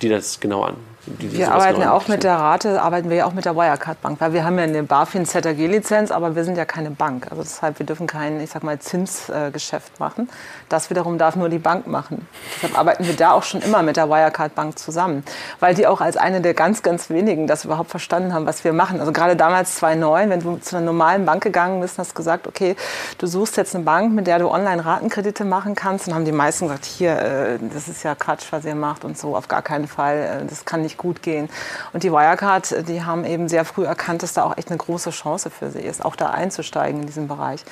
[0.02, 3.32] die das genau an, wir arbeiten ja auch mit der Rate, arbeiten wir ja auch
[3.32, 6.64] mit der Wirecard Bank, weil wir haben ja eine BaFin ZAG-Lizenz, aber wir sind ja
[6.64, 7.28] keine Bank.
[7.30, 10.28] Also deshalb, wir dürfen kein, ich sag mal, Zinsgeschäft machen.
[10.68, 12.26] Das wiederum darf nur die Bank machen.
[12.56, 15.22] Deshalb arbeiten wir da auch schon immer mit der Wirecard Bank zusammen,
[15.60, 18.72] weil die auch als eine der ganz, ganz wenigen das überhaupt verstanden haben, was wir
[18.72, 18.98] machen.
[18.98, 22.74] Also gerade damals 2009, wenn du zu einer normalen Bank gegangen bist, hast gesagt, okay,
[23.18, 26.32] du suchst jetzt eine Bank, mit der du online Ratenkredite machen kannst, dann haben die
[26.32, 29.62] meisten gesagt, hier, äh, das ist ja Quatsch, was ihr macht und so, auf gar
[29.62, 31.48] keinen Fall, äh, das kann nicht gut gehen.
[31.92, 35.10] Und die Wirecard, die haben eben sehr früh erkannt, dass da auch echt eine große
[35.10, 37.64] Chance für sie ist, auch da einzusteigen in diesem Bereich.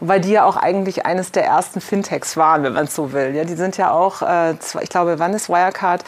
[0.00, 3.34] Wobei die ja auch eigentlich eines der ersten Fintechs waren, wenn man es so will.
[3.34, 6.04] Ja, die sind ja auch, äh, ich glaube, wann ist Wirecard?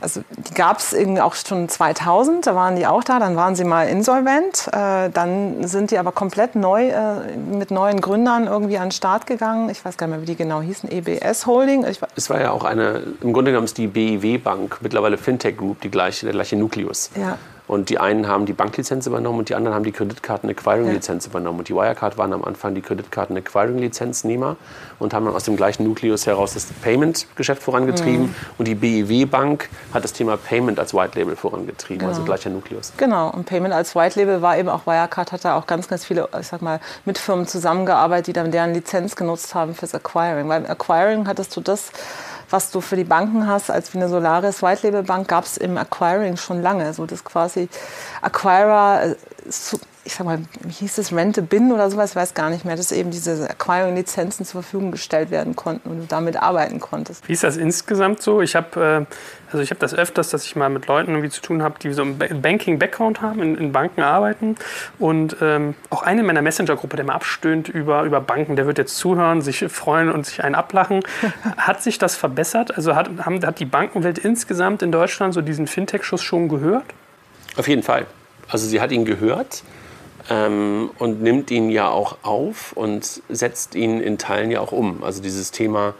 [0.00, 3.64] Also die gab es auch schon 2000, da waren die auch da, dann waren sie
[3.64, 8.88] mal insolvent, äh, dann sind die aber komplett neu äh, mit neuen Gründern irgendwie an
[8.88, 9.70] den Start gegangen.
[9.70, 11.86] Ich weiß gar nicht mehr, wie die genau hießen, EBS Holding.
[11.86, 15.56] Ich es war ja auch eine, im Grunde genommen ist die BIW Bank, mittlerweile Fintech
[15.56, 17.10] Group, die gleiche, der gleiche Nukleus.
[17.16, 17.38] Ja.
[17.66, 21.30] Und die einen haben die Banklizenz übernommen und die anderen haben die Kreditkarten-Acquiring-Lizenz ja.
[21.30, 21.60] übernommen.
[21.60, 24.56] Und die Wirecard waren am Anfang die Kreditkarten-Acquiring-Lizenznehmer
[24.98, 28.26] und haben dann aus dem gleichen Nukleus heraus das Payment-Geschäft vorangetrieben.
[28.26, 28.34] Mhm.
[28.58, 32.32] Und die BIW Bank hat das Thema Payment als White Label vorangetrieben, also genau.
[32.32, 32.92] also gleicher Nukleus.
[32.98, 36.04] Genau, und Payment als White Label war eben auch Wirecard, hat da auch ganz, ganz
[36.04, 40.48] viele, ich sag mal, mit Firmen zusammengearbeitet, die dann deren Lizenz genutzt haben fürs Acquiring.
[40.50, 41.90] Weil im Acquiring hattest du das
[42.54, 45.56] was du für die Banken hast, als wie eine Solaris White Label Bank, gab es
[45.56, 46.94] im Acquiring schon lange.
[46.94, 47.68] So das quasi
[48.22, 49.16] Acquirer, äh,
[50.04, 52.76] ich sag mal, wie hieß das, Rente Bin oder sowas, ich weiß gar nicht mehr,
[52.76, 57.26] dass eben diese Acquiring-Lizenzen zur Verfügung gestellt werden konnten und du damit arbeiten konntest.
[57.28, 58.40] Wie ist das insgesamt so?
[58.40, 59.14] Ich habe äh
[59.54, 61.92] also ich habe das öfters, dass ich mal mit Leuten irgendwie zu tun habe, die
[61.92, 64.56] so einen Banking-Background haben, in, in, Banken arbeiten.
[64.98, 68.78] Und ähm, auch eine in meiner Messenger-Gruppe, der mal abstöhnt über, über Banken, der wird
[68.78, 71.02] jetzt zuhören, sich freuen und sich einen ablachen.
[71.56, 72.76] hat sich das verbessert?
[72.76, 76.86] Also hat, haben, hat die Bankenwelt insgesamt in Deutschland so diesen Fintech-Schuss schon gehört?
[77.56, 78.06] Auf jeden Fall.
[78.48, 79.62] Also sie hat ihn gehört.
[80.30, 85.04] Ähm, und nimmt ihn ja auch auf und setzt ihn in Teilen ja auch um.
[85.04, 85.94] Also dieses Thema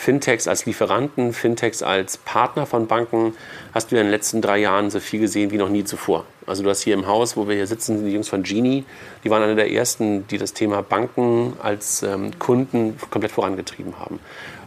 [0.00, 3.34] Fintechs als Lieferanten, Fintechs als Partner von Banken
[3.74, 6.24] hast du in den letzten drei Jahren so viel gesehen wie noch nie zuvor.
[6.46, 8.84] Also du hast hier im Haus, wo wir hier sitzen, die Jungs von Genie,
[9.24, 14.20] die waren einer der ersten, die das Thema Banken als ähm, Kunden komplett vorangetrieben haben.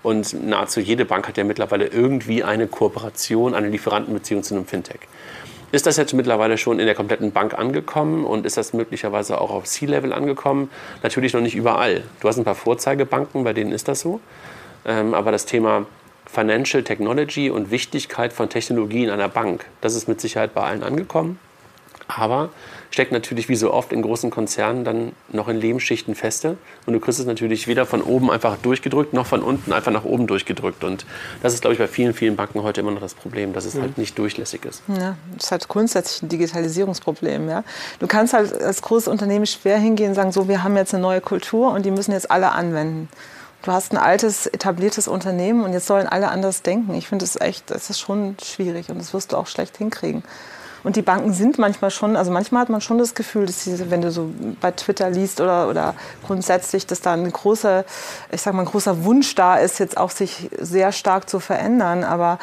[0.04, 5.00] Und nahezu jede Bank hat ja mittlerweile irgendwie eine Kooperation, eine Lieferantenbeziehung zu einem Fintech.
[5.73, 9.49] Ist das jetzt mittlerweile schon in der kompletten Bank angekommen und ist das möglicherweise auch
[9.49, 10.69] auf C-Level angekommen?
[11.01, 12.03] Natürlich noch nicht überall.
[12.19, 14.19] Du hast ein paar Vorzeigebanken, bei denen ist das so.
[14.86, 15.88] Ähm, aber das Thema
[16.27, 20.83] Financial Technology und Wichtigkeit von Technologie in einer Bank, das ist mit Sicherheit bei allen
[20.83, 21.39] angekommen.
[22.15, 22.49] Aber
[22.91, 26.58] steckt natürlich wie so oft in großen Konzernen dann noch in Lebensschichten feste.
[26.86, 30.06] Und du kriegst es natürlich weder von oben einfach durchgedrückt, noch von unten einfach nach
[30.06, 30.84] oben durchgedrückt.
[30.84, 31.06] Und
[31.41, 33.76] das ist, glaube ich, bei vielen, vielen Banken heute immer noch das Problem, dass es
[33.76, 34.84] halt nicht durchlässig ist.
[34.88, 37.49] Ja, das ist halt grundsätzlich ein Digitalisierungsproblem.
[37.49, 37.63] Ja?
[37.99, 41.02] Du kannst halt als großes Unternehmen schwer hingehen und sagen, so, wir haben jetzt eine
[41.02, 43.10] neue Kultur und die müssen jetzt alle anwenden
[43.63, 46.93] du hast ein altes, etabliertes Unternehmen und jetzt sollen alle anders denken.
[46.93, 50.23] Ich finde es echt, das ist schon schwierig und das wirst du auch schlecht hinkriegen.
[50.84, 53.89] Und die Banken sind manchmal schon, also manchmal hat man schon das Gefühl, dass sie,
[53.89, 57.86] wenn du so bei Twitter liest oder, oder grundsätzlich, dass da ein großer,
[58.32, 62.04] ich sag mal, ein großer Wunsch da ist, jetzt auch sich sehr stark zu verändern.
[62.04, 62.38] Aber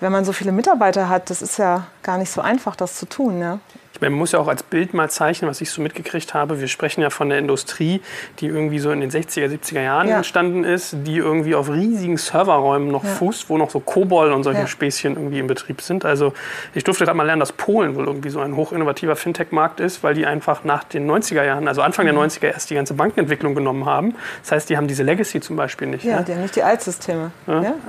[0.00, 3.06] wenn man so viele Mitarbeiter hat, das ist ja gar nicht so einfach, das zu
[3.06, 3.40] tun.
[3.40, 3.58] Ja?
[3.94, 6.60] Ich meine, man muss ja auch als Bild mal zeichnen, was ich so mitgekriegt habe.
[6.60, 8.00] Wir sprechen ja von der Industrie,
[8.40, 10.16] die irgendwie so in den 60er, 70er Jahren ja.
[10.16, 13.10] entstanden ist, die irgendwie auf riesigen Serverräumen noch ja.
[13.10, 14.66] fußt, wo noch so Kobol und solche ja.
[14.66, 16.04] Späßchen irgendwie im Betrieb sind.
[16.04, 16.32] Also
[16.74, 20.14] ich durfte gerade mal lernen, dass Polen wohl irgendwie so ein hochinnovativer Fintech-Markt ist, weil
[20.14, 22.16] die einfach nach den 90er Jahren, also Anfang mhm.
[22.16, 24.16] der 90er erst die ganze Bankenentwicklung genommen haben.
[24.42, 26.04] Das heißt, die haben diese Legacy zum Beispiel nicht.
[26.04, 27.30] Ja, die haben nicht die Altsysteme.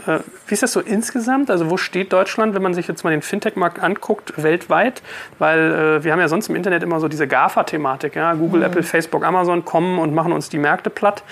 [0.06, 1.50] Äh, wie ist das so insgesamt?
[1.50, 5.02] Also wo steht Deutschland, wenn man sich jetzt mal den Fintech-Markt anguckt, weltweit?
[5.40, 8.16] Weil äh, wir haben ja sonst im Internet immer so diese GAFA-Thematik.
[8.16, 8.34] Ja?
[8.34, 8.68] Google, mhm.
[8.68, 11.24] Apple, Facebook, Amazon kommen und machen uns die Märkte platt.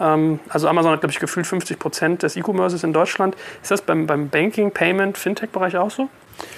[0.00, 3.36] Ähm, also Amazon hat, glaube ich, gefühlt 50 Prozent des E-Commerces in Deutschland.
[3.62, 6.08] Ist das beim, beim Banking, Payment, Fintech-Bereich auch so?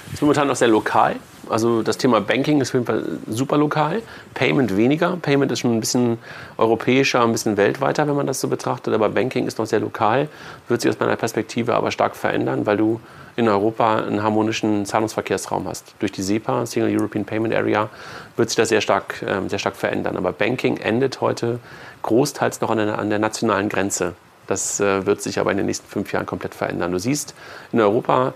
[0.07, 1.17] Das ist momentan noch sehr lokal.
[1.51, 4.03] Also das Thema Banking ist auf jeden Fall super lokal.
[4.35, 5.17] Payment weniger.
[5.17, 6.19] Payment ist schon ein bisschen
[6.57, 8.95] europäischer, ein bisschen weltweiter, wenn man das so betrachtet.
[8.95, 10.29] Aber Banking ist noch sehr lokal.
[10.69, 13.01] Wird sich aus meiner Perspektive aber stark verändern, weil du
[13.37, 15.95] in Europa einen harmonischen Zahlungsverkehrsraum hast.
[15.99, 17.89] Durch die SEPA, Single European Payment Area,
[18.37, 20.17] wird sich das sehr stark, äh, sehr stark verändern.
[20.17, 21.59] Aber Banking endet heute
[22.03, 24.15] großteils noch an der, an der nationalen Grenze.
[24.47, 26.93] Das äh, wird sich aber in den nächsten fünf Jahren komplett verändern.
[26.93, 27.35] Du siehst
[27.73, 28.35] in Europa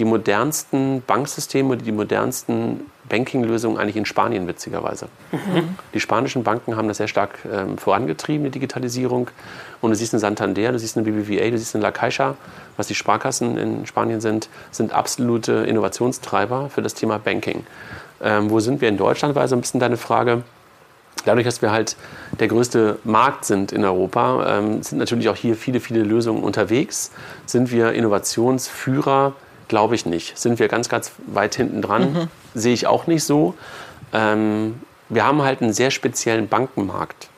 [0.00, 5.08] die modernsten Banksysteme, die modernsten Banking-Lösung eigentlich in Spanien, witzigerweise.
[5.30, 5.76] Mhm.
[5.92, 9.28] Die spanischen Banken haben das sehr stark ähm, vorangetrieben, die Digitalisierung.
[9.82, 12.36] Und du siehst in Santander, du siehst in BBVA, du siehst in La Caixa,
[12.78, 17.66] was die Sparkassen in Spanien sind, sind absolute Innovationstreiber für das Thema Banking.
[18.22, 20.44] Ähm, wo sind wir in Deutschland, war so ein bisschen deine Frage.
[21.26, 21.96] Dadurch, dass wir halt
[22.38, 27.10] der größte Markt sind in Europa, ähm, sind natürlich auch hier viele, viele Lösungen unterwegs.
[27.44, 29.34] Sind wir Innovationsführer?
[29.70, 30.36] Glaube ich nicht.
[30.36, 32.12] Sind wir ganz, ganz weit hinten dran?
[32.12, 32.28] Mhm.
[32.54, 33.54] Sehe ich auch nicht so.
[34.12, 37.28] Ähm, wir haben halt einen sehr speziellen Bankenmarkt.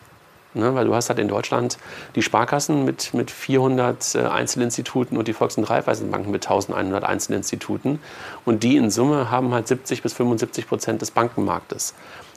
[0.55, 1.77] Ne, weil du hast halt in Deutschland
[2.15, 7.99] die Sparkassen mit, mit 400 äh, Einzelinstituten und die Volks- und Raiffeisenbanken mit 1100 Einzelinstituten.
[8.47, 11.93] Und die in Summe haben halt 70 bis 75 Prozent des Bankenmarktes.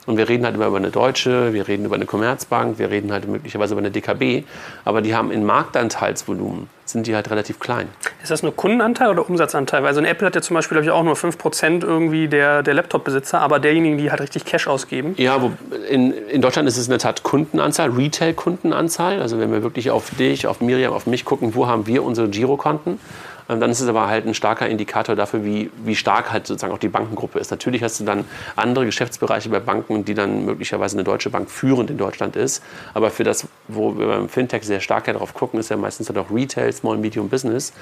[0.05, 3.11] Und wir reden halt immer über eine Deutsche, wir reden über eine Commerzbank, wir reden
[3.11, 4.43] halt möglicherweise über eine DKB.
[4.83, 7.87] Aber die haben in Marktanteilsvolumen, sind die halt relativ klein.
[8.21, 9.83] Ist das nur Kundenanteil oder Umsatzanteil?
[9.83, 12.61] Weil so eine Apple hat ja zum Beispiel, glaube ich, auch nur 5% irgendwie der,
[12.61, 15.15] der Laptop-Besitzer, aber derjenigen, die halt richtig Cash ausgeben.
[15.17, 15.51] Ja, wo,
[15.89, 19.21] in, in Deutschland ist es in der Tat Kundenanzahl, Retail-Kundenanzahl.
[19.21, 22.29] Also wenn wir wirklich auf dich, auf Miriam, auf mich gucken, wo haben wir unsere
[22.29, 22.99] Girokonten?
[23.49, 26.73] Ähm, dann ist es aber halt ein starker Indikator dafür, wie, wie stark halt sozusagen
[26.73, 27.51] auch die Bankengruppe ist.
[27.51, 31.89] Natürlich hast du dann andere Geschäftsbereiche bei Banken, die dann möglicherweise eine deutsche Bank führend
[31.89, 32.63] in Deutschland ist.
[32.93, 36.17] Aber für das, wo wir beim Fintech sehr stark darauf gucken, ist ja meistens dann
[36.17, 37.73] auch Retail, Small, Medium Business.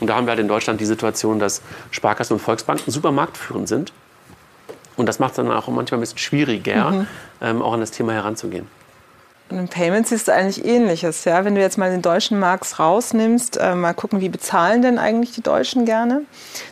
[0.00, 3.68] Und da haben wir halt in Deutschland die Situation, dass Sparkassen und Volksbanken super marktführend
[3.68, 3.92] sind.
[4.96, 7.06] Und das macht es dann auch manchmal ein bisschen schwieriger, mhm.
[7.40, 8.66] ähm, auch an das Thema heranzugehen.
[9.50, 11.24] Und im Payment siehst du eigentlich Ähnliches.
[11.24, 11.44] Ja?
[11.44, 15.32] Wenn du jetzt mal den deutschen Markt rausnimmst, äh, mal gucken, wie bezahlen denn eigentlich
[15.32, 16.22] die Deutschen gerne,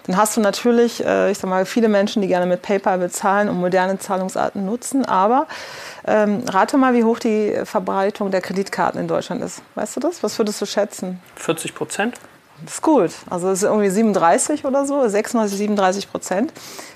[0.07, 3.49] dann hast du natürlich, äh, ich sag mal, viele Menschen, die gerne mit PayPal bezahlen
[3.49, 5.07] und moderne Zahlungsarten nutzen.
[5.07, 5.47] Aber
[6.07, 9.62] ähm, rate mal, wie hoch die Verbreitung der Kreditkarten in Deutschland ist.
[9.75, 10.23] Weißt du das?
[10.23, 11.21] Was würdest du schätzen?
[11.37, 12.15] 40 Prozent.
[12.64, 13.11] Das ist gut.
[13.29, 16.53] Also es ist irgendwie 37 oder so, 36, 37 Prozent.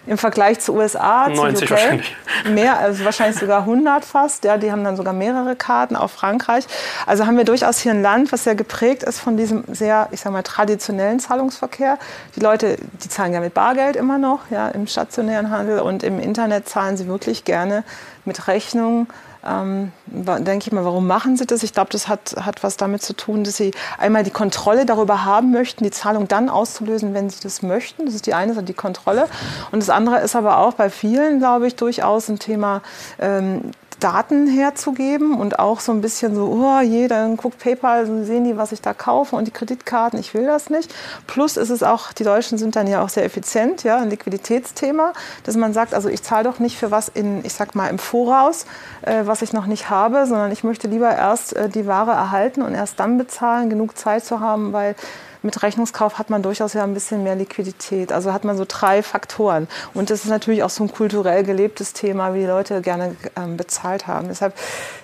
[0.06, 2.16] Im Vergleich zu USA, 90 zu UK, wahrscheinlich.
[2.48, 4.44] mehr, also wahrscheinlich sogar 100 fast.
[4.44, 6.64] Ja, die haben dann sogar mehrere Karten, auch Frankreich.
[7.06, 10.20] Also haben wir durchaus hier ein Land, was sehr geprägt ist von diesem sehr, ich
[10.20, 11.98] sag mal, traditionellen Zahlungsverkehr.
[12.36, 16.18] Die Leute, die zahlen ja mit Bargeld immer noch, ja, im stationären Handel und im
[16.18, 17.84] Internet zahlen sie wirklich gerne
[18.24, 19.08] mit Rechnungen
[19.46, 21.62] ähm, denke ich mal, warum machen sie das?
[21.62, 25.24] Ich glaube, das hat, hat was damit zu tun, dass sie einmal die Kontrolle darüber
[25.24, 28.06] haben möchten, die Zahlung dann auszulösen, wenn sie das möchten.
[28.06, 29.28] Das ist die eine, die Kontrolle.
[29.72, 32.82] Und das andere ist aber auch bei vielen, glaube ich, durchaus ein Thema
[33.18, 33.70] ähm,
[34.00, 38.56] Daten herzugeben und auch so ein bisschen so, oh, jeder guckt PayPal, so sehen die,
[38.56, 40.92] was ich da kaufe und die Kreditkarten, ich will das nicht.
[41.26, 45.12] Plus ist es auch, die Deutschen sind dann ja auch sehr effizient, ja, ein Liquiditätsthema,
[45.44, 47.98] dass man sagt, also ich zahle doch nicht für was in, ich sag mal, im
[47.98, 48.66] Voraus,
[49.02, 52.62] äh, was ich noch nicht habe, sondern ich möchte lieber erst äh, die Ware erhalten
[52.62, 54.96] und erst dann bezahlen, genug Zeit zu haben, weil
[55.42, 58.12] mit Rechnungskauf hat man durchaus ja ein bisschen mehr Liquidität.
[58.12, 59.68] Also hat man so drei Faktoren.
[59.94, 63.56] Und das ist natürlich auch so ein kulturell gelebtes Thema, wie die Leute gerne ähm,
[63.56, 64.28] bezahlt haben.
[64.28, 64.54] Deshalb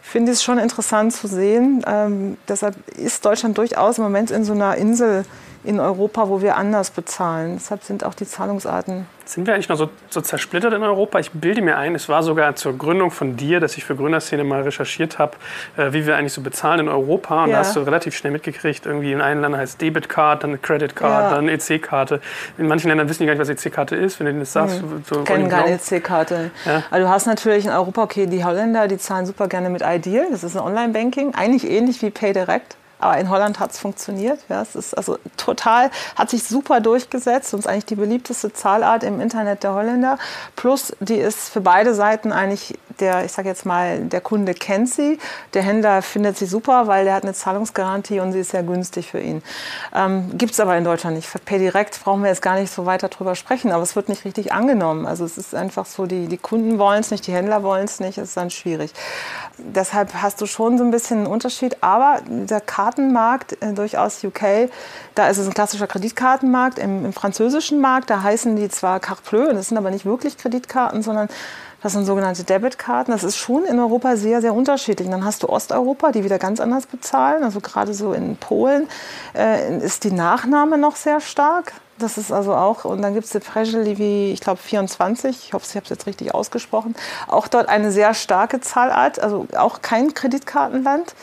[0.03, 1.85] finde ich es schon interessant zu sehen.
[1.87, 5.25] Ähm, deshalb ist Deutschland durchaus im Moment in so einer Insel
[5.67, 7.57] in Europa, wo wir anders bezahlen.
[7.57, 9.07] Deshalb sind auch die Zahlungsarten.
[9.25, 11.19] Sind wir eigentlich noch so, so, zersplittert in Europa?
[11.19, 14.45] Ich bilde mir ein, es war sogar zur Gründung von dir, dass ich für Gründerszene
[14.45, 15.33] mal recherchiert habe,
[15.77, 17.43] äh, wie wir eigentlich so bezahlen in Europa.
[17.43, 17.57] Und ja.
[17.57, 21.33] da hast du relativ schnell mitgekriegt, irgendwie in einem Land heißt Debitcard, dann Credit Card,
[21.33, 21.35] ja.
[21.35, 22.21] dann EC-Karte.
[22.57, 24.81] In manchen Ländern wissen die gar nicht, was EC-Karte ist, wenn du das sagst.
[24.81, 25.03] Mhm.
[25.05, 26.53] So Kennen keine EC-Karte.
[26.65, 26.85] Ja.
[26.91, 30.29] Also du hast natürlich in Europa, okay, die Holländer, die zahlen super gerne mit Ideal,
[30.31, 32.77] das ist ein Online-Banking, eigentlich ähnlich wie PayDirect.
[32.99, 34.41] Aber in Holland hat es funktioniert.
[34.49, 39.05] Ja, es ist also total, hat sich super durchgesetzt und ist eigentlich die beliebteste Zahlart
[39.05, 40.19] im Internet der Holländer.
[40.57, 44.89] Plus, die ist für beide Seiten eigentlich der, ich sage jetzt mal, der Kunde kennt
[44.89, 45.19] sie,
[45.55, 49.11] der Händler findet sie super, weil der hat eine Zahlungsgarantie und sie ist sehr günstig
[49.11, 49.43] für ihn.
[49.95, 51.29] Ähm, Gibt es aber in Deutschland nicht.
[51.45, 54.25] Per direkt brauchen wir jetzt gar nicht so weiter drüber sprechen, aber es wird nicht
[54.25, 55.07] richtig angenommen.
[55.07, 58.01] Also es ist einfach so, die, die Kunden wollen es nicht, die Händler wollen es
[58.01, 58.93] nicht, es ist dann schwierig.
[59.59, 64.71] Deshalb hast du schon so ein bisschen einen Unterschied, aber der Kartenmarkt, äh, durchaus UK,
[65.15, 66.79] da ist es ein klassischer Kreditkartenmarkt.
[66.79, 70.37] Im, Im, französischen Markt, da heißen die zwar Carte Bleue, das sind aber nicht wirklich
[70.37, 71.29] Kreditkarten, sondern
[71.83, 73.13] das sind sogenannte Debitkarten.
[73.13, 75.07] Das ist schon in Europa sehr, sehr unterschiedlich.
[75.07, 77.45] Und dann hast du Osteuropa, die wieder ganz anders bezahlen.
[77.45, 78.89] Also gerade so in Polen
[79.35, 81.75] äh, ist die Nachname noch sehr stark.
[81.99, 85.65] Das ist also auch, und dann gibt es die Frejeli ich glaube 24, ich hoffe,
[85.67, 86.95] ich habe es jetzt richtig ausgesprochen,
[87.27, 91.15] auch dort eine sehr starke Zahlart, also auch kein Kreditkartenland.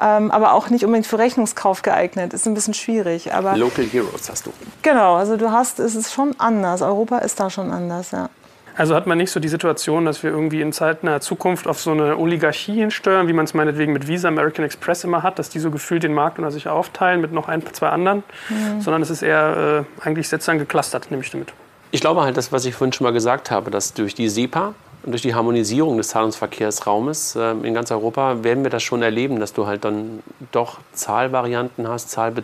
[0.00, 2.34] Ähm, aber auch nicht unbedingt für Rechnungskauf geeignet.
[2.34, 3.32] Ist ein bisschen schwierig.
[3.32, 4.52] Aber Local Heroes hast du.
[4.82, 6.82] Genau, also du hast, es ist schon anders.
[6.82, 8.28] Europa ist da schon anders, ja.
[8.76, 11.92] Also hat man nicht so die Situation, dass wir irgendwie in zeitnaher Zukunft auf so
[11.92, 15.60] eine Oligarchie hinsteuern, wie man es meinetwegen mit Visa, American Express immer hat, dass die
[15.60, 18.80] so gefühlt den Markt unter sich aufteilen mit noch ein, zwei anderen, mhm.
[18.80, 21.52] sondern es ist eher äh, eigentlich sozusagen geclustert, nehme ich damit.
[21.92, 24.74] Ich glaube halt, das, was ich vorhin schon mal gesagt habe, dass durch die SEPA
[25.04, 29.38] und durch die Harmonisierung des Zahlungsverkehrsraumes äh, in ganz Europa werden wir das schon erleben,
[29.38, 32.42] dass du halt dann doch Zahlvarianten hast, Zahlbe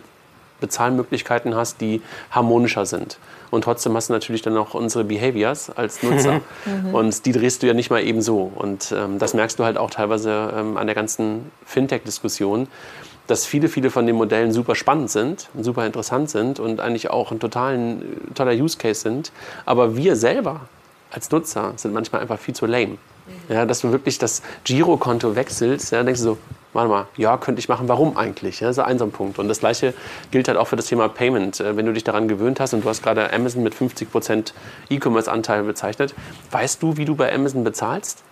[0.61, 3.17] Bezahlmöglichkeiten hast, die harmonischer sind.
[3.49, 6.41] Und trotzdem hast du natürlich dann auch unsere Behaviors als Nutzer.
[6.65, 6.93] Mhm.
[6.93, 8.51] Und die drehst du ja nicht mal eben so.
[8.53, 12.67] Und ähm, das merkst du halt auch teilweise ähm, an der ganzen Fintech-Diskussion,
[13.25, 17.31] dass viele, viele von den Modellen super spannend sind, super interessant sind und eigentlich auch
[17.31, 19.31] ein totalen, äh, toller Use Case sind.
[19.65, 20.61] Aber wir selber
[21.09, 22.97] als Nutzer sind manchmal einfach viel zu lame.
[23.49, 26.37] Ja, dass du wirklich das Girokonto wechselst, ja, denkst du so,
[26.73, 28.59] warte mal, ja, könnte ich machen, warum eigentlich?
[28.59, 29.39] Ja, das ist ein so ein Punkt.
[29.39, 29.93] Und das Gleiche
[30.31, 31.59] gilt halt auch für das Thema Payment.
[31.59, 34.53] Äh, wenn du dich daran gewöhnt hast und du hast gerade Amazon mit 50%
[34.89, 36.13] E-Commerce-Anteil bezeichnet,
[36.51, 38.23] weißt du, wie du bei Amazon bezahlst?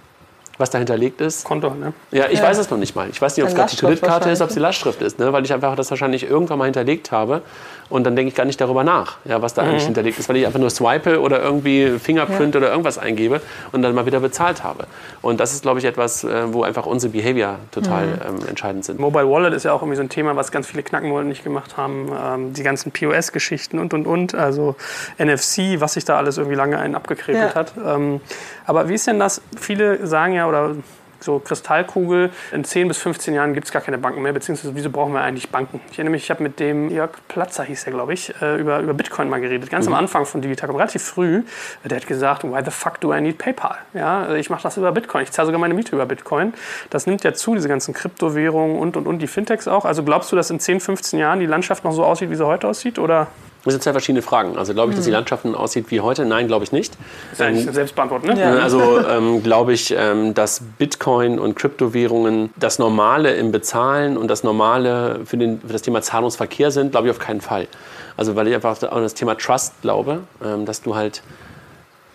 [0.60, 1.46] was da hinterlegt ist.
[1.46, 1.94] Konto, ne?
[2.12, 2.46] Ja, ich ja.
[2.46, 3.10] weiß es noch nicht mal.
[3.10, 5.32] Ich weiß nicht, ob es gerade die Kreditkarte ist, ob es die Lastschrift ist, ne?
[5.32, 7.42] weil ich einfach das wahrscheinlich irgendwann mal hinterlegt habe
[7.90, 9.70] und dann denke ich gar nicht darüber nach, ja, was da mhm.
[9.70, 12.62] eigentlich hinterlegt ist, weil ich einfach nur swipe oder irgendwie Fingerprint ja.
[12.62, 14.86] oder irgendwas eingebe und dann mal wieder bezahlt habe.
[15.22, 18.14] Und das ist, glaube ich, etwas, äh, wo einfach unsere Behavior total mhm.
[18.42, 19.00] ähm, entscheidend sind.
[19.00, 21.78] Mobile Wallet ist ja auch irgendwie so ein Thema, was ganz viele Knackenwollen nicht gemacht
[21.78, 22.10] haben.
[22.10, 24.36] Ähm, die ganzen POS-Geschichten und, und, und.
[24.36, 24.76] Also
[25.18, 27.56] NFC, was sich da alles irgendwie lange einen abgekrebelt ja.
[27.56, 27.74] hat.
[27.84, 28.22] Ähm,
[28.66, 29.42] aber wie ist denn das?
[29.60, 30.76] Viele sagen ja, oder
[31.24, 34.90] so Kristallkugel, in 10 bis 15 Jahren gibt es gar keine Banken mehr, beziehungsweise wieso
[34.90, 35.82] brauchen wir eigentlich Banken?
[35.92, 38.80] Ich erinnere mich, ich habe mit dem Jörg Platzer, hieß er, glaube ich, äh, über,
[38.80, 39.94] über Bitcoin mal geredet, ganz mhm.
[39.94, 41.44] am Anfang von Digitalcom, relativ früh.
[41.84, 43.78] Der hat gesagt, why the fuck do I need PayPal?
[43.94, 46.54] Ja, ich mache das über Bitcoin, ich zahle sogar meine Miete über Bitcoin.
[46.90, 49.86] Das nimmt ja zu, diese ganzen Kryptowährungen und, und, und die Fintechs auch.
[49.86, 52.46] Also glaubst du, dass in 10, 15 Jahren die Landschaft noch so aussieht, wie sie
[52.46, 53.28] heute aussieht, oder...
[53.66, 54.58] Das sind zwei verschiedene Fragen.
[54.58, 55.16] Also glaube ich, dass die mhm.
[55.16, 56.26] Landschaft aussieht wie heute?
[56.26, 56.94] Nein, glaube ich nicht.
[57.32, 58.40] Das ist eigentlich ähm, Selbstbeantwort, ne?
[58.40, 58.60] Ja.
[58.60, 64.44] Also ähm, glaube ich, ähm, dass Bitcoin und Kryptowährungen das Normale im Bezahlen und das
[64.44, 67.68] Normale für, den, für das Thema Zahlungsverkehr sind, glaube ich auf keinen Fall.
[68.16, 71.22] Also weil ich einfach an das Thema Trust glaube, ähm, dass du halt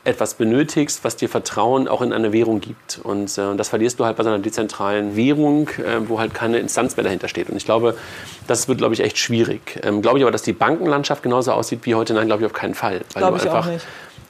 [0.05, 3.01] etwas benötigst, was dir Vertrauen auch in eine Währung gibt.
[3.03, 6.59] Und äh, das verlierst du halt bei so einer dezentralen Währung, äh, wo halt keine
[6.59, 7.49] Instanz mehr dahinter steht.
[7.49, 7.97] Und ich glaube,
[8.47, 9.81] das wird, glaube ich, echt schwierig.
[9.83, 12.13] Ähm, glaube ich aber, dass die Bankenlandschaft genauso aussieht wie heute?
[12.15, 13.01] Nein, glaube ich auf keinen Fall.
[13.15, 13.71] Weil glaube du einfach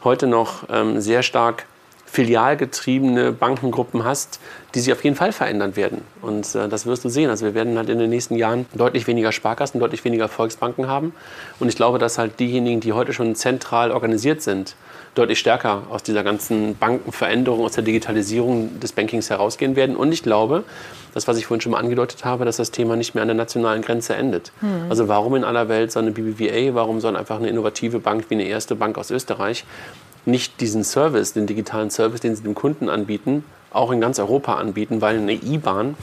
[0.05, 1.66] heute noch ähm, sehr stark
[2.14, 4.39] filialgetriebene Bankengruppen hast,
[4.77, 6.03] die sich auf jeden Fall verändern werden.
[6.22, 7.29] Und äh, das wirst du sehen.
[7.29, 11.12] Also wir werden halt in den nächsten Jahren deutlich weniger Sparkassen, deutlich weniger Volksbanken haben.
[11.59, 14.77] Und ich glaube, dass halt diejenigen, die heute schon zentral organisiert sind,
[15.15, 19.97] deutlich stärker aus dieser ganzen Bankenveränderung, aus der Digitalisierung des Bankings herausgehen werden.
[19.97, 20.65] Und ich glaube,
[21.15, 23.37] das, was ich vorhin schon mal angedeutet habe, dass das Thema nicht mehr an der
[23.37, 24.53] nationalen Grenze endet.
[24.61, 24.87] Mhm.
[24.91, 28.35] Also warum in aller Welt so eine BBVA, warum soll einfach eine innovative Bank wie
[28.35, 29.65] eine erste Bank aus Österreich
[30.27, 34.55] nicht diesen Service, den digitalen Service, den sie dem Kunden anbieten, auch in ganz Europa
[34.55, 35.97] anbieten, weil eine IBAN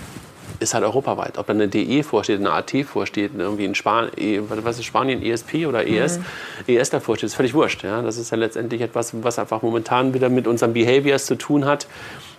[0.61, 1.37] ist halt europaweit.
[1.37, 5.21] Ob da eine DE vorsteht, eine AT vorsteht, irgendwie in Span e, was ist Spanien,
[5.21, 6.23] ESP oder ES, mhm.
[6.67, 7.83] ES davor steht, ist völlig wurscht.
[7.83, 8.01] Ja?
[8.01, 11.87] Das ist ja letztendlich etwas, was einfach momentan wieder mit unseren Behaviors zu tun hat,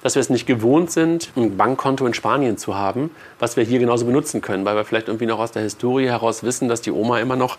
[0.03, 3.79] dass wir es nicht gewohnt sind, ein Bankkonto in Spanien zu haben, was wir hier
[3.79, 6.91] genauso benutzen können, weil wir vielleicht irgendwie noch aus der Historie heraus wissen, dass die
[6.91, 7.59] Oma immer noch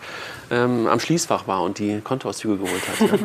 [0.51, 3.19] ähm, am Schließfach war und die Kontoauszüge geholt hat.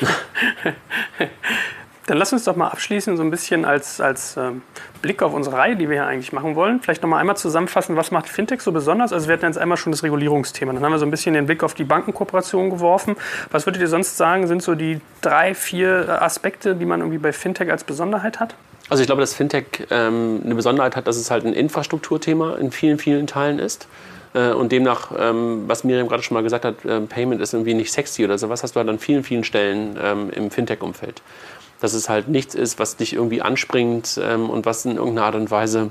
[0.00, 0.72] Ja?
[2.06, 4.60] Dann lass uns doch mal abschließen, so ein bisschen als, als ähm,
[5.00, 6.80] Blick auf unsere Reihe, die wir hier eigentlich machen wollen.
[6.80, 9.12] Vielleicht noch mal einmal zusammenfassen, was macht Fintech so besonders?
[9.12, 10.74] Also wir hatten jetzt einmal schon das Regulierungsthema.
[10.74, 13.16] Dann haben wir so ein bisschen den Blick auf die Bankenkooperation geworfen.
[13.50, 17.32] Was würdet ihr sonst sagen, sind so die drei, vier Aspekte, die man irgendwie bei
[17.32, 18.54] Fintech als Besonderheit hat?
[18.90, 22.70] Also ich glaube, dass Fintech ähm, eine Besonderheit hat, dass es halt ein Infrastrukturthema in
[22.70, 23.88] vielen, vielen Teilen ist.
[24.34, 27.72] Äh, und demnach, ähm, was Miriam gerade schon mal gesagt hat, äh, Payment ist irgendwie
[27.72, 31.22] nicht sexy oder sowas, hast du halt an vielen, vielen Stellen ähm, im Fintech-Umfeld
[31.80, 35.34] dass es halt nichts ist, was dich irgendwie anspringt ähm, und was in irgendeiner Art
[35.34, 35.90] und Weise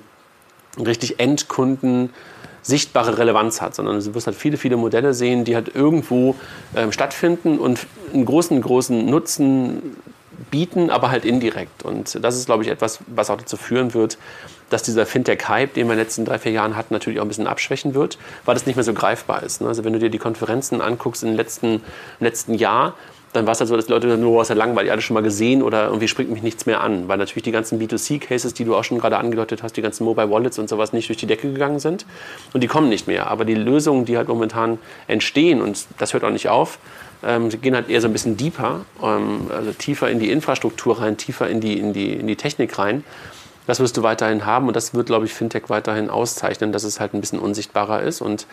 [0.78, 2.10] richtig Endkunden
[2.64, 6.36] sichtbare Relevanz hat, sondern du wirst halt viele, viele Modelle sehen, die halt irgendwo
[6.76, 9.98] ähm, stattfinden und einen großen, großen Nutzen
[10.50, 11.84] bieten, aber halt indirekt.
[11.84, 14.18] Und das ist, glaube ich, etwas, was auch dazu führen wird,
[14.70, 17.28] dass dieser Fintech-Hype, den wir in den letzten drei, vier Jahren hatten, natürlich auch ein
[17.28, 19.62] bisschen abschwächen wird, weil das nicht mehr so greifbar ist.
[19.62, 19.68] Ne?
[19.68, 21.82] Also wenn du dir die Konferenzen anguckst im letzten, im
[22.20, 22.96] letzten Jahr,
[23.34, 25.24] dann war es halt so, dass die Leute nur aus der langweilig alle schon mal
[25.24, 28.76] gesehen oder irgendwie springt mich nichts mehr an, weil natürlich die ganzen B2C-Cases, die du
[28.76, 31.52] auch schon gerade angedeutet hast, die ganzen Mobile Wallets und sowas nicht durch die Decke
[31.52, 32.06] gegangen sind
[32.54, 33.28] und die kommen nicht mehr.
[33.28, 34.78] Aber die Lösungen, die halt momentan
[35.08, 36.80] entstehen und das hört auch nicht auf,
[37.24, 41.18] ähm, gehen halt eher so ein bisschen deeper, ähm, also tiefer in die Infrastruktur rein,
[41.18, 43.04] tiefer in die, in die, in die Technik rein.
[43.66, 47.00] Das wirst du weiterhin haben und das wird, glaube ich, Fintech weiterhin auszeichnen, dass es
[47.00, 48.46] halt ein bisschen unsichtbarer ist und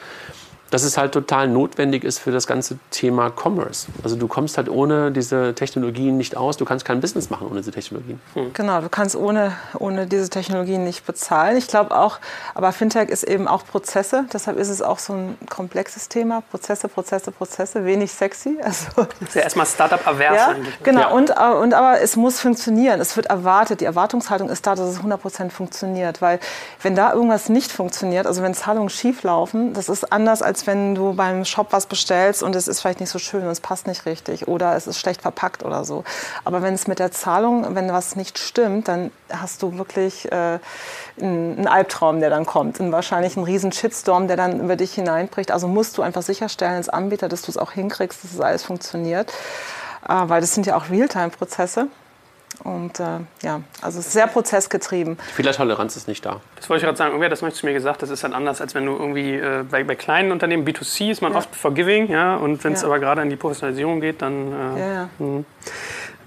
[0.70, 3.88] dass es halt total notwendig ist für das ganze Thema Commerce.
[4.02, 6.56] Also du kommst halt ohne diese Technologien nicht aus.
[6.56, 8.20] Du kannst kein Business machen ohne diese Technologien.
[8.34, 8.52] Hm.
[8.52, 11.56] Genau, du kannst ohne, ohne diese Technologien nicht bezahlen.
[11.56, 12.18] Ich glaube auch,
[12.54, 14.24] aber Fintech ist eben auch Prozesse.
[14.32, 16.42] Deshalb ist es auch so ein komplexes Thema.
[16.50, 18.58] Prozesse, Prozesse, Prozesse, wenig sexy.
[18.70, 20.78] Also, das ist ja erstmal Startup-avers ja, eigentlich.
[20.78, 20.84] Ne?
[20.84, 21.08] Genau, ja.
[21.08, 23.00] und, und aber es muss funktionieren.
[23.00, 23.80] Es wird erwartet.
[23.80, 26.22] Die Erwartungshaltung ist da, dass es 100% funktioniert.
[26.22, 26.38] Weil
[26.82, 30.66] wenn da irgendwas nicht funktioniert, also wenn Zahlungen schief laufen, das ist anders als als
[30.66, 33.60] wenn du beim Shop was bestellst und es ist vielleicht nicht so schön und es
[33.60, 36.04] passt nicht richtig oder es ist schlecht verpackt oder so.
[36.44, 40.58] Aber wenn es mit der Zahlung, wenn was nicht stimmt, dann hast du wirklich äh,
[41.18, 42.78] einen Albtraum, der dann kommt.
[42.78, 45.50] Und wahrscheinlich einen riesen Shitstorm, der dann über dich hineinbricht.
[45.50, 48.62] Also musst du einfach sicherstellen als Anbieter, dass du es auch hinkriegst, dass es alles
[48.62, 49.32] funktioniert.
[50.06, 51.88] Äh, weil das sind ja auch Realtime-Prozesse.
[52.62, 55.16] Und äh, ja, also sehr prozessgetrieben.
[55.34, 56.40] Fehlertoleranz ist nicht da.
[56.56, 57.10] Das wollte ich gerade sagen.
[57.10, 59.64] Irgendwer das möchtest du mir gesagt, das ist dann anders, als wenn du irgendwie äh,
[59.70, 61.38] bei, bei, kleinen Unternehmen, B2C ist man ja.
[61.38, 62.88] oft forgiving, ja, und wenn es ja.
[62.88, 64.52] aber gerade in die Professionalisierung geht, dann.
[64.76, 65.44] Äh, ja, hm.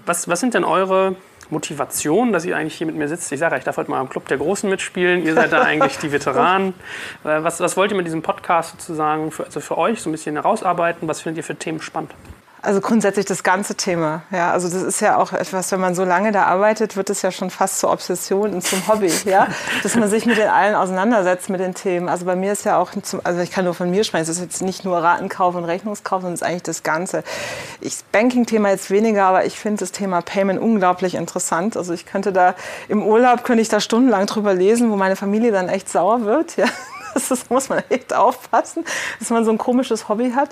[0.06, 1.14] was, was sind denn eure
[1.50, 3.30] Motivationen, dass ihr eigentlich hier mit mir sitzt?
[3.30, 5.24] Ich sage, ich darf heute mal am Club der Großen mitspielen.
[5.24, 6.74] Ihr seid da eigentlich die Veteranen.
[7.22, 10.12] Äh, was, was wollt ihr mit diesem Podcast sozusagen für, also für euch so ein
[10.12, 11.06] bisschen herausarbeiten?
[11.06, 12.12] Was findet ihr für Themen spannend?
[12.64, 14.22] Also grundsätzlich das ganze Thema.
[14.30, 17.20] Ja, also das ist ja auch etwas, wenn man so lange da arbeitet, wird es
[17.20, 19.48] ja schon fast zur Obsession und zum Hobby, ja,
[19.82, 22.08] dass man sich mit den allen auseinandersetzt mit den Themen.
[22.08, 24.30] Also bei mir ist ja auch, zum, also ich kann nur von mir sprechen, es
[24.30, 27.22] ist jetzt nicht nur Ratenkauf und Rechnungskauf, sondern es ist eigentlich das Ganze.
[27.82, 31.76] Ich Banking-Thema jetzt weniger, aber ich finde das Thema Payment unglaublich interessant.
[31.76, 32.54] Also ich könnte da
[32.88, 36.56] im Urlaub könnte ich da stundenlang drüber lesen, wo meine Familie dann echt sauer wird,
[36.56, 36.64] ja.
[37.14, 38.84] Das muss man echt aufpassen,
[39.18, 40.50] dass man so ein komisches Hobby hat.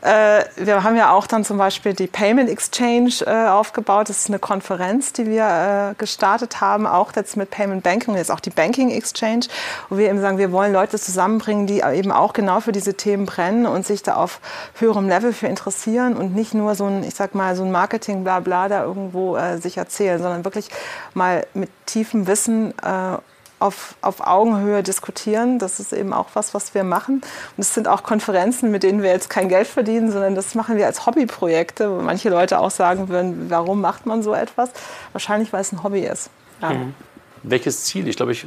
[0.00, 4.08] Äh, wir haben ja auch dann zum Beispiel die Payment Exchange äh, aufgebaut.
[4.08, 8.18] Das ist eine Konferenz, die wir äh, gestartet haben, auch jetzt mit Payment Banking und
[8.18, 9.46] jetzt auch die Banking Exchange,
[9.88, 13.26] wo wir eben sagen, wir wollen Leute zusammenbringen, die eben auch genau für diese Themen
[13.26, 14.40] brennen und sich da auf
[14.74, 18.68] höherem Level für interessieren und nicht nur so ein, ich sag mal, so ein Marketing-Blabla
[18.68, 20.68] da irgendwo äh, sich erzählen, sondern wirklich
[21.14, 23.18] mal mit tiefem Wissen äh,
[23.58, 25.58] auf, auf Augenhöhe diskutieren.
[25.58, 27.14] Das ist eben auch was, was wir machen.
[27.14, 30.76] Und es sind auch Konferenzen, mit denen wir jetzt kein Geld verdienen, sondern das machen
[30.76, 34.70] wir als Hobbyprojekte, wo manche Leute auch sagen würden, warum macht man so etwas?
[35.12, 36.30] Wahrscheinlich, weil es ein Hobby ist.
[36.62, 36.70] Ja.
[36.70, 36.94] Mhm.
[37.42, 38.08] Welches Ziel?
[38.08, 38.46] Ich glaube, ich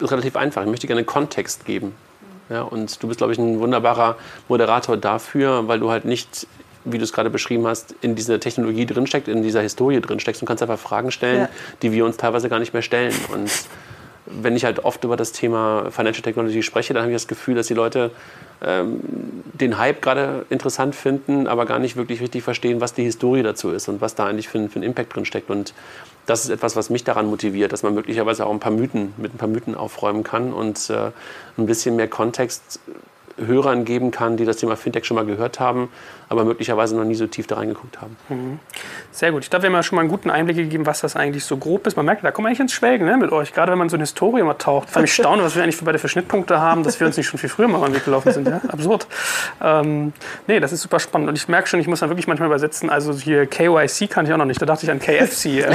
[0.00, 0.62] relativ einfach.
[0.62, 1.94] Ich möchte gerne Kontext geben.
[2.48, 4.16] Ja, und du bist, glaube ich, ein wunderbarer
[4.48, 6.46] Moderator dafür, weil du halt nicht
[6.84, 10.46] wie du es gerade beschrieben hast, in dieser Technologie drinsteckt, in dieser Historie drinsteckst und
[10.46, 11.48] kannst einfach Fragen stellen, ja.
[11.80, 13.14] die wir uns teilweise gar nicht mehr stellen.
[13.32, 13.50] Und
[14.26, 17.56] wenn ich halt oft über das Thema Financial Technology spreche, dann habe ich das Gefühl,
[17.56, 18.10] dass die Leute
[18.64, 19.00] ähm,
[19.52, 23.70] den Hype gerade interessant finden, aber gar nicht wirklich richtig verstehen, was die Historie dazu
[23.70, 25.50] ist und was da eigentlich für, für ein Impact drin steckt.
[25.50, 25.74] Und
[26.26, 29.34] das ist etwas, was mich daran motiviert, dass man möglicherweise auch ein paar Mythen mit
[29.34, 31.10] ein paar Mythen aufräumen kann und äh,
[31.58, 32.80] ein bisschen mehr Kontext
[33.38, 35.88] Hörern geben kann, die das Thema Fintech schon mal gehört haben,
[36.32, 38.16] aber möglicherweise noch nie so tief da reingeguckt haben.
[38.30, 38.58] Mhm.
[39.10, 39.44] Sehr gut.
[39.44, 41.58] Ich glaube, wir haben ja schon mal einen guten Einblick gegeben, was das eigentlich so
[41.58, 41.94] grob ist.
[41.94, 43.52] Man merkt, da kommen wir eigentlich ins Schwelgen ne, mit euch.
[43.52, 44.88] Gerade wenn man so eine Historie mal taucht.
[44.88, 47.26] Fand ich staune, was wir eigentlich für beide für Schnittpunkte haben, dass wir uns nicht
[47.26, 48.48] schon viel früher mal am Weg gelaufen sind.
[48.48, 48.62] Ja?
[48.68, 49.06] Absurd.
[49.62, 50.14] Ähm,
[50.46, 51.28] nee, das ist super spannend.
[51.28, 52.88] Und ich merke schon, ich muss dann wirklich manchmal übersetzen.
[52.88, 54.60] Also hier KYC kann ich auch noch nicht.
[54.60, 55.44] Da dachte ich an KFC.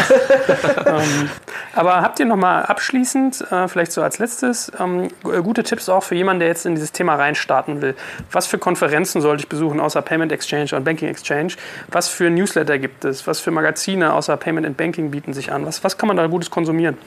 [0.88, 1.30] ähm,
[1.76, 6.04] aber habt ihr noch mal abschließend, äh, vielleicht so als letztes, ähm, gute Tipps auch
[6.04, 7.96] für jemanden, der jetzt in dieses Thema reinstarten will?
[8.32, 10.47] Was für Konferenzen sollte ich besuchen, außer Payment Exchange?
[10.48, 11.54] Exchange und Banking Exchange.
[11.90, 13.28] Was für Newsletter gibt es?
[13.28, 15.66] Was für Magazine außer Payment and Banking bieten sich an?
[15.66, 16.98] Was, was kann man da Gutes konsumieren?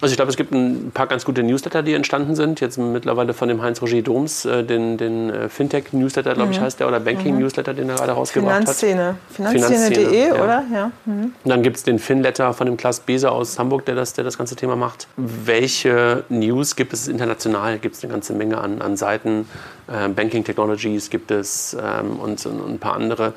[0.00, 2.60] Also ich glaube, es gibt ein paar ganz gute Newsletter, die entstanden sind.
[2.60, 6.64] Jetzt mittlerweile von dem Heinz-Roger Doms, äh, den, den äh, Fintech-Newsletter, glaube ich, mhm.
[6.64, 9.06] heißt der, oder Banking-Newsletter, den er gerade rausgebracht Finanzszene.
[9.08, 9.14] hat.
[9.34, 9.66] Finanzszene.
[9.66, 10.34] Finanzszene.de, ja.
[10.34, 10.64] oder?
[10.72, 10.92] Ja.
[11.04, 11.32] Mhm.
[11.42, 14.22] Und dann gibt es den Finletter von dem Klaas Beser aus Hamburg, der das, der
[14.22, 15.08] das ganze Thema macht.
[15.16, 17.78] Welche News gibt es international?
[17.78, 19.48] Gibt es eine ganze Menge an, an Seiten.
[19.92, 23.32] Ähm, Banking Technologies gibt es ähm, und, und, ein paar andere,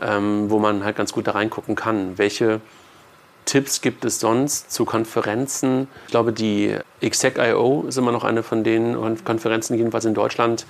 [0.00, 2.18] ähm, wo man halt ganz gut da reingucken kann.
[2.18, 2.60] Welche
[3.44, 5.88] Tipps gibt es sonst zu Konferenzen?
[6.06, 10.66] Ich glaube, die Exec.io ist immer noch eine von den Konferenzen, jedenfalls in Deutschland,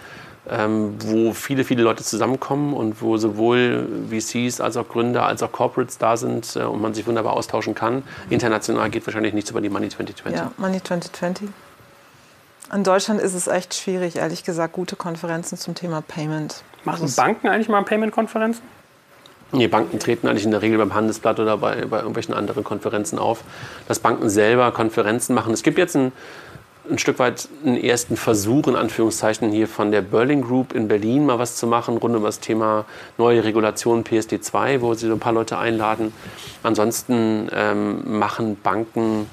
[0.50, 5.52] ähm, wo viele, viele Leute zusammenkommen und wo sowohl VCs als auch Gründer als auch
[5.52, 8.02] Corporates da sind äh, und man sich wunderbar austauschen kann.
[8.28, 10.38] International geht wahrscheinlich nichts über die Money 2020.
[10.38, 11.48] Ja, Money 2020.
[12.72, 16.62] In Deutschland ist es echt schwierig, ehrlich gesagt, gute Konferenzen zum Thema Payment.
[16.84, 18.62] Machen Banken eigentlich mal Payment-Konferenzen?
[19.58, 23.18] Die Banken treten eigentlich in der Regel beim Handelsblatt oder bei, bei irgendwelchen anderen Konferenzen
[23.18, 23.44] auf,
[23.86, 25.52] dass Banken selber Konferenzen machen.
[25.52, 26.12] Es gibt jetzt ein,
[26.90, 31.24] ein Stück weit einen ersten Versuch, in Anführungszeichen, hier von der Berlin Group in Berlin
[31.26, 32.84] mal was zu machen, rund um das Thema
[33.16, 36.12] neue Regulation PSD2, wo sie so ein paar Leute einladen.
[36.62, 39.26] Ansonsten ähm, machen Banken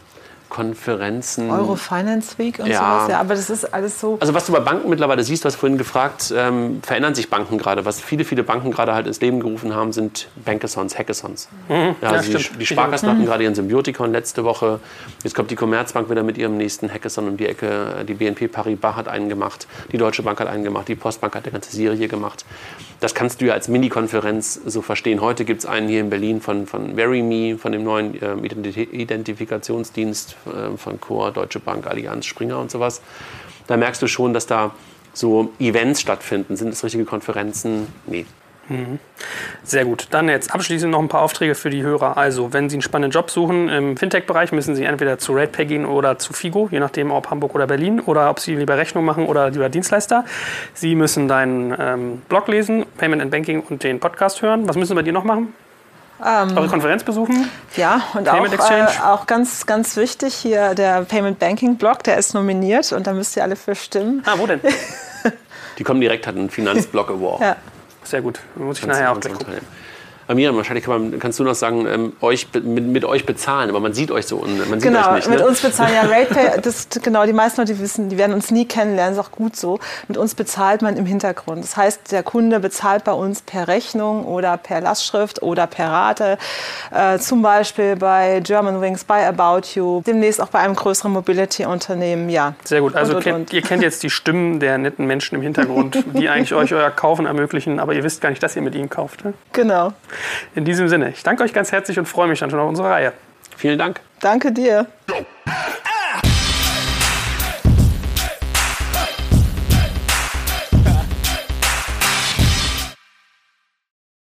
[0.52, 1.50] Konferenzen.
[1.50, 2.78] Eurofinance Week und ja.
[2.78, 4.18] sowas, ja, aber das ist alles so.
[4.20, 7.86] Also was du bei Banken mittlerweile siehst, was vorhin gefragt, ähm, verändern sich Banken gerade.
[7.86, 11.48] Was viele, viele Banken gerade halt ins Leben gerufen haben, sind Bankathons, Hackathons.
[11.70, 13.14] Mhm, ja, also ja, die, die, Sparkassen mhm.
[13.14, 14.82] hatten gerade ihren Symbiotikon letzte Woche.
[15.24, 18.04] Jetzt kommt die Commerzbank wieder mit ihrem nächsten Hackathon um die Ecke.
[18.06, 21.46] Die BNP Paribas hat einen gemacht, die Deutsche Bank hat einen gemacht, die Postbank hat
[21.46, 22.44] eine ganze Serie gemacht.
[23.00, 25.22] Das kannst du ja als Mini-Konferenz so verstehen.
[25.22, 30.36] Heute gibt es einen hier in Berlin von, von VeryMe, von dem neuen äh, Identifikationsdienst
[30.78, 33.02] von Core, Deutsche Bank, Allianz, Springer und sowas.
[33.68, 34.72] Da merkst du schon, dass da
[35.14, 36.56] so Events stattfinden.
[36.56, 37.88] Sind das richtige Konferenzen?
[38.06, 38.26] Nee.
[38.70, 39.00] Mhm.
[39.64, 40.08] Sehr gut.
[40.12, 42.18] Dann jetzt abschließend noch ein paar Aufträge für die Hörer.
[42.18, 45.86] Also, wenn Sie einen spannenden Job suchen im Fintech-Bereich, müssen Sie entweder zu RatePay gehen
[45.86, 49.26] oder zu Figo, je nachdem, ob Hamburg oder Berlin, oder ob Sie lieber Rechnung machen
[49.26, 50.26] oder lieber Dienstleister.
[50.74, 54.68] Sie müssen deinen ähm, Blog lesen, Payment and Banking und den Podcast hören.
[54.68, 55.54] Was müssen Sie bei dir noch machen?
[56.26, 57.50] Ähm, Eure Konferenz besuchen?
[57.76, 62.34] Ja, und auch, äh, auch ganz, ganz wichtig hier der Payment Banking Blog, der ist
[62.34, 64.24] nominiert und da müsst ihr alle für stimmen.
[64.26, 64.62] Ah, wo denn?
[65.78, 67.42] Die kommen direkt, hat einen Finanzblog Award.
[67.42, 67.56] ja.
[68.04, 69.60] Sehr gut, muss ich nachher auch gleich gucken.
[70.34, 73.80] Miriam, wahrscheinlich kann man, kannst du noch sagen, ähm, euch, mit, mit, euch bezahlen, aber
[73.80, 75.30] man sieht euch so und man sieht genau, euch nicht.
[75.30, 75.48] Mit ne?
[75.48, 79.14] uns bezahlen ja RatePay, das, genau, die meisten Leute wissen, die werden uns nie kennenlernen,
[79.14, 79.80] ist auch gut so.
[80.08, 81.64] Mit uns bezahlt man im Hintergrund.
[81.64, 86.38] Das heißt, der Kunde bezahlt bei uns per Rechnung oder per Lastschrift oder per Rate.
[86.92, 92.54] Äh, zum Beispiel bei Germanwings, bei About You, demnächst auch bei einem größeren Mobility-Unternehmen, ja.
[92.64, 95.42] Sehr gut, also und, und, kennt, ihr kennt jetzt die Stimmen der netten Menschen im
[95.42, 98.76] Hintergrund, die eigentlich euch euer Kaufen ermöglichen, aber ihr wisst gar nicht, dass ihr mit
[98.76, 99.26] ihnen kauft.
[99.26, 99.34] Ne?
[99.54, 99.94] Genau.
[100.56, 102.90] In diesem Sinne, ich danke euch ganz herzlich und freue mich dann schon auf unsere
[102.90, 103.14] Reihe.
[103.58, 104.00] Vielen Dank.
[104.20, 104.88] Danke dir.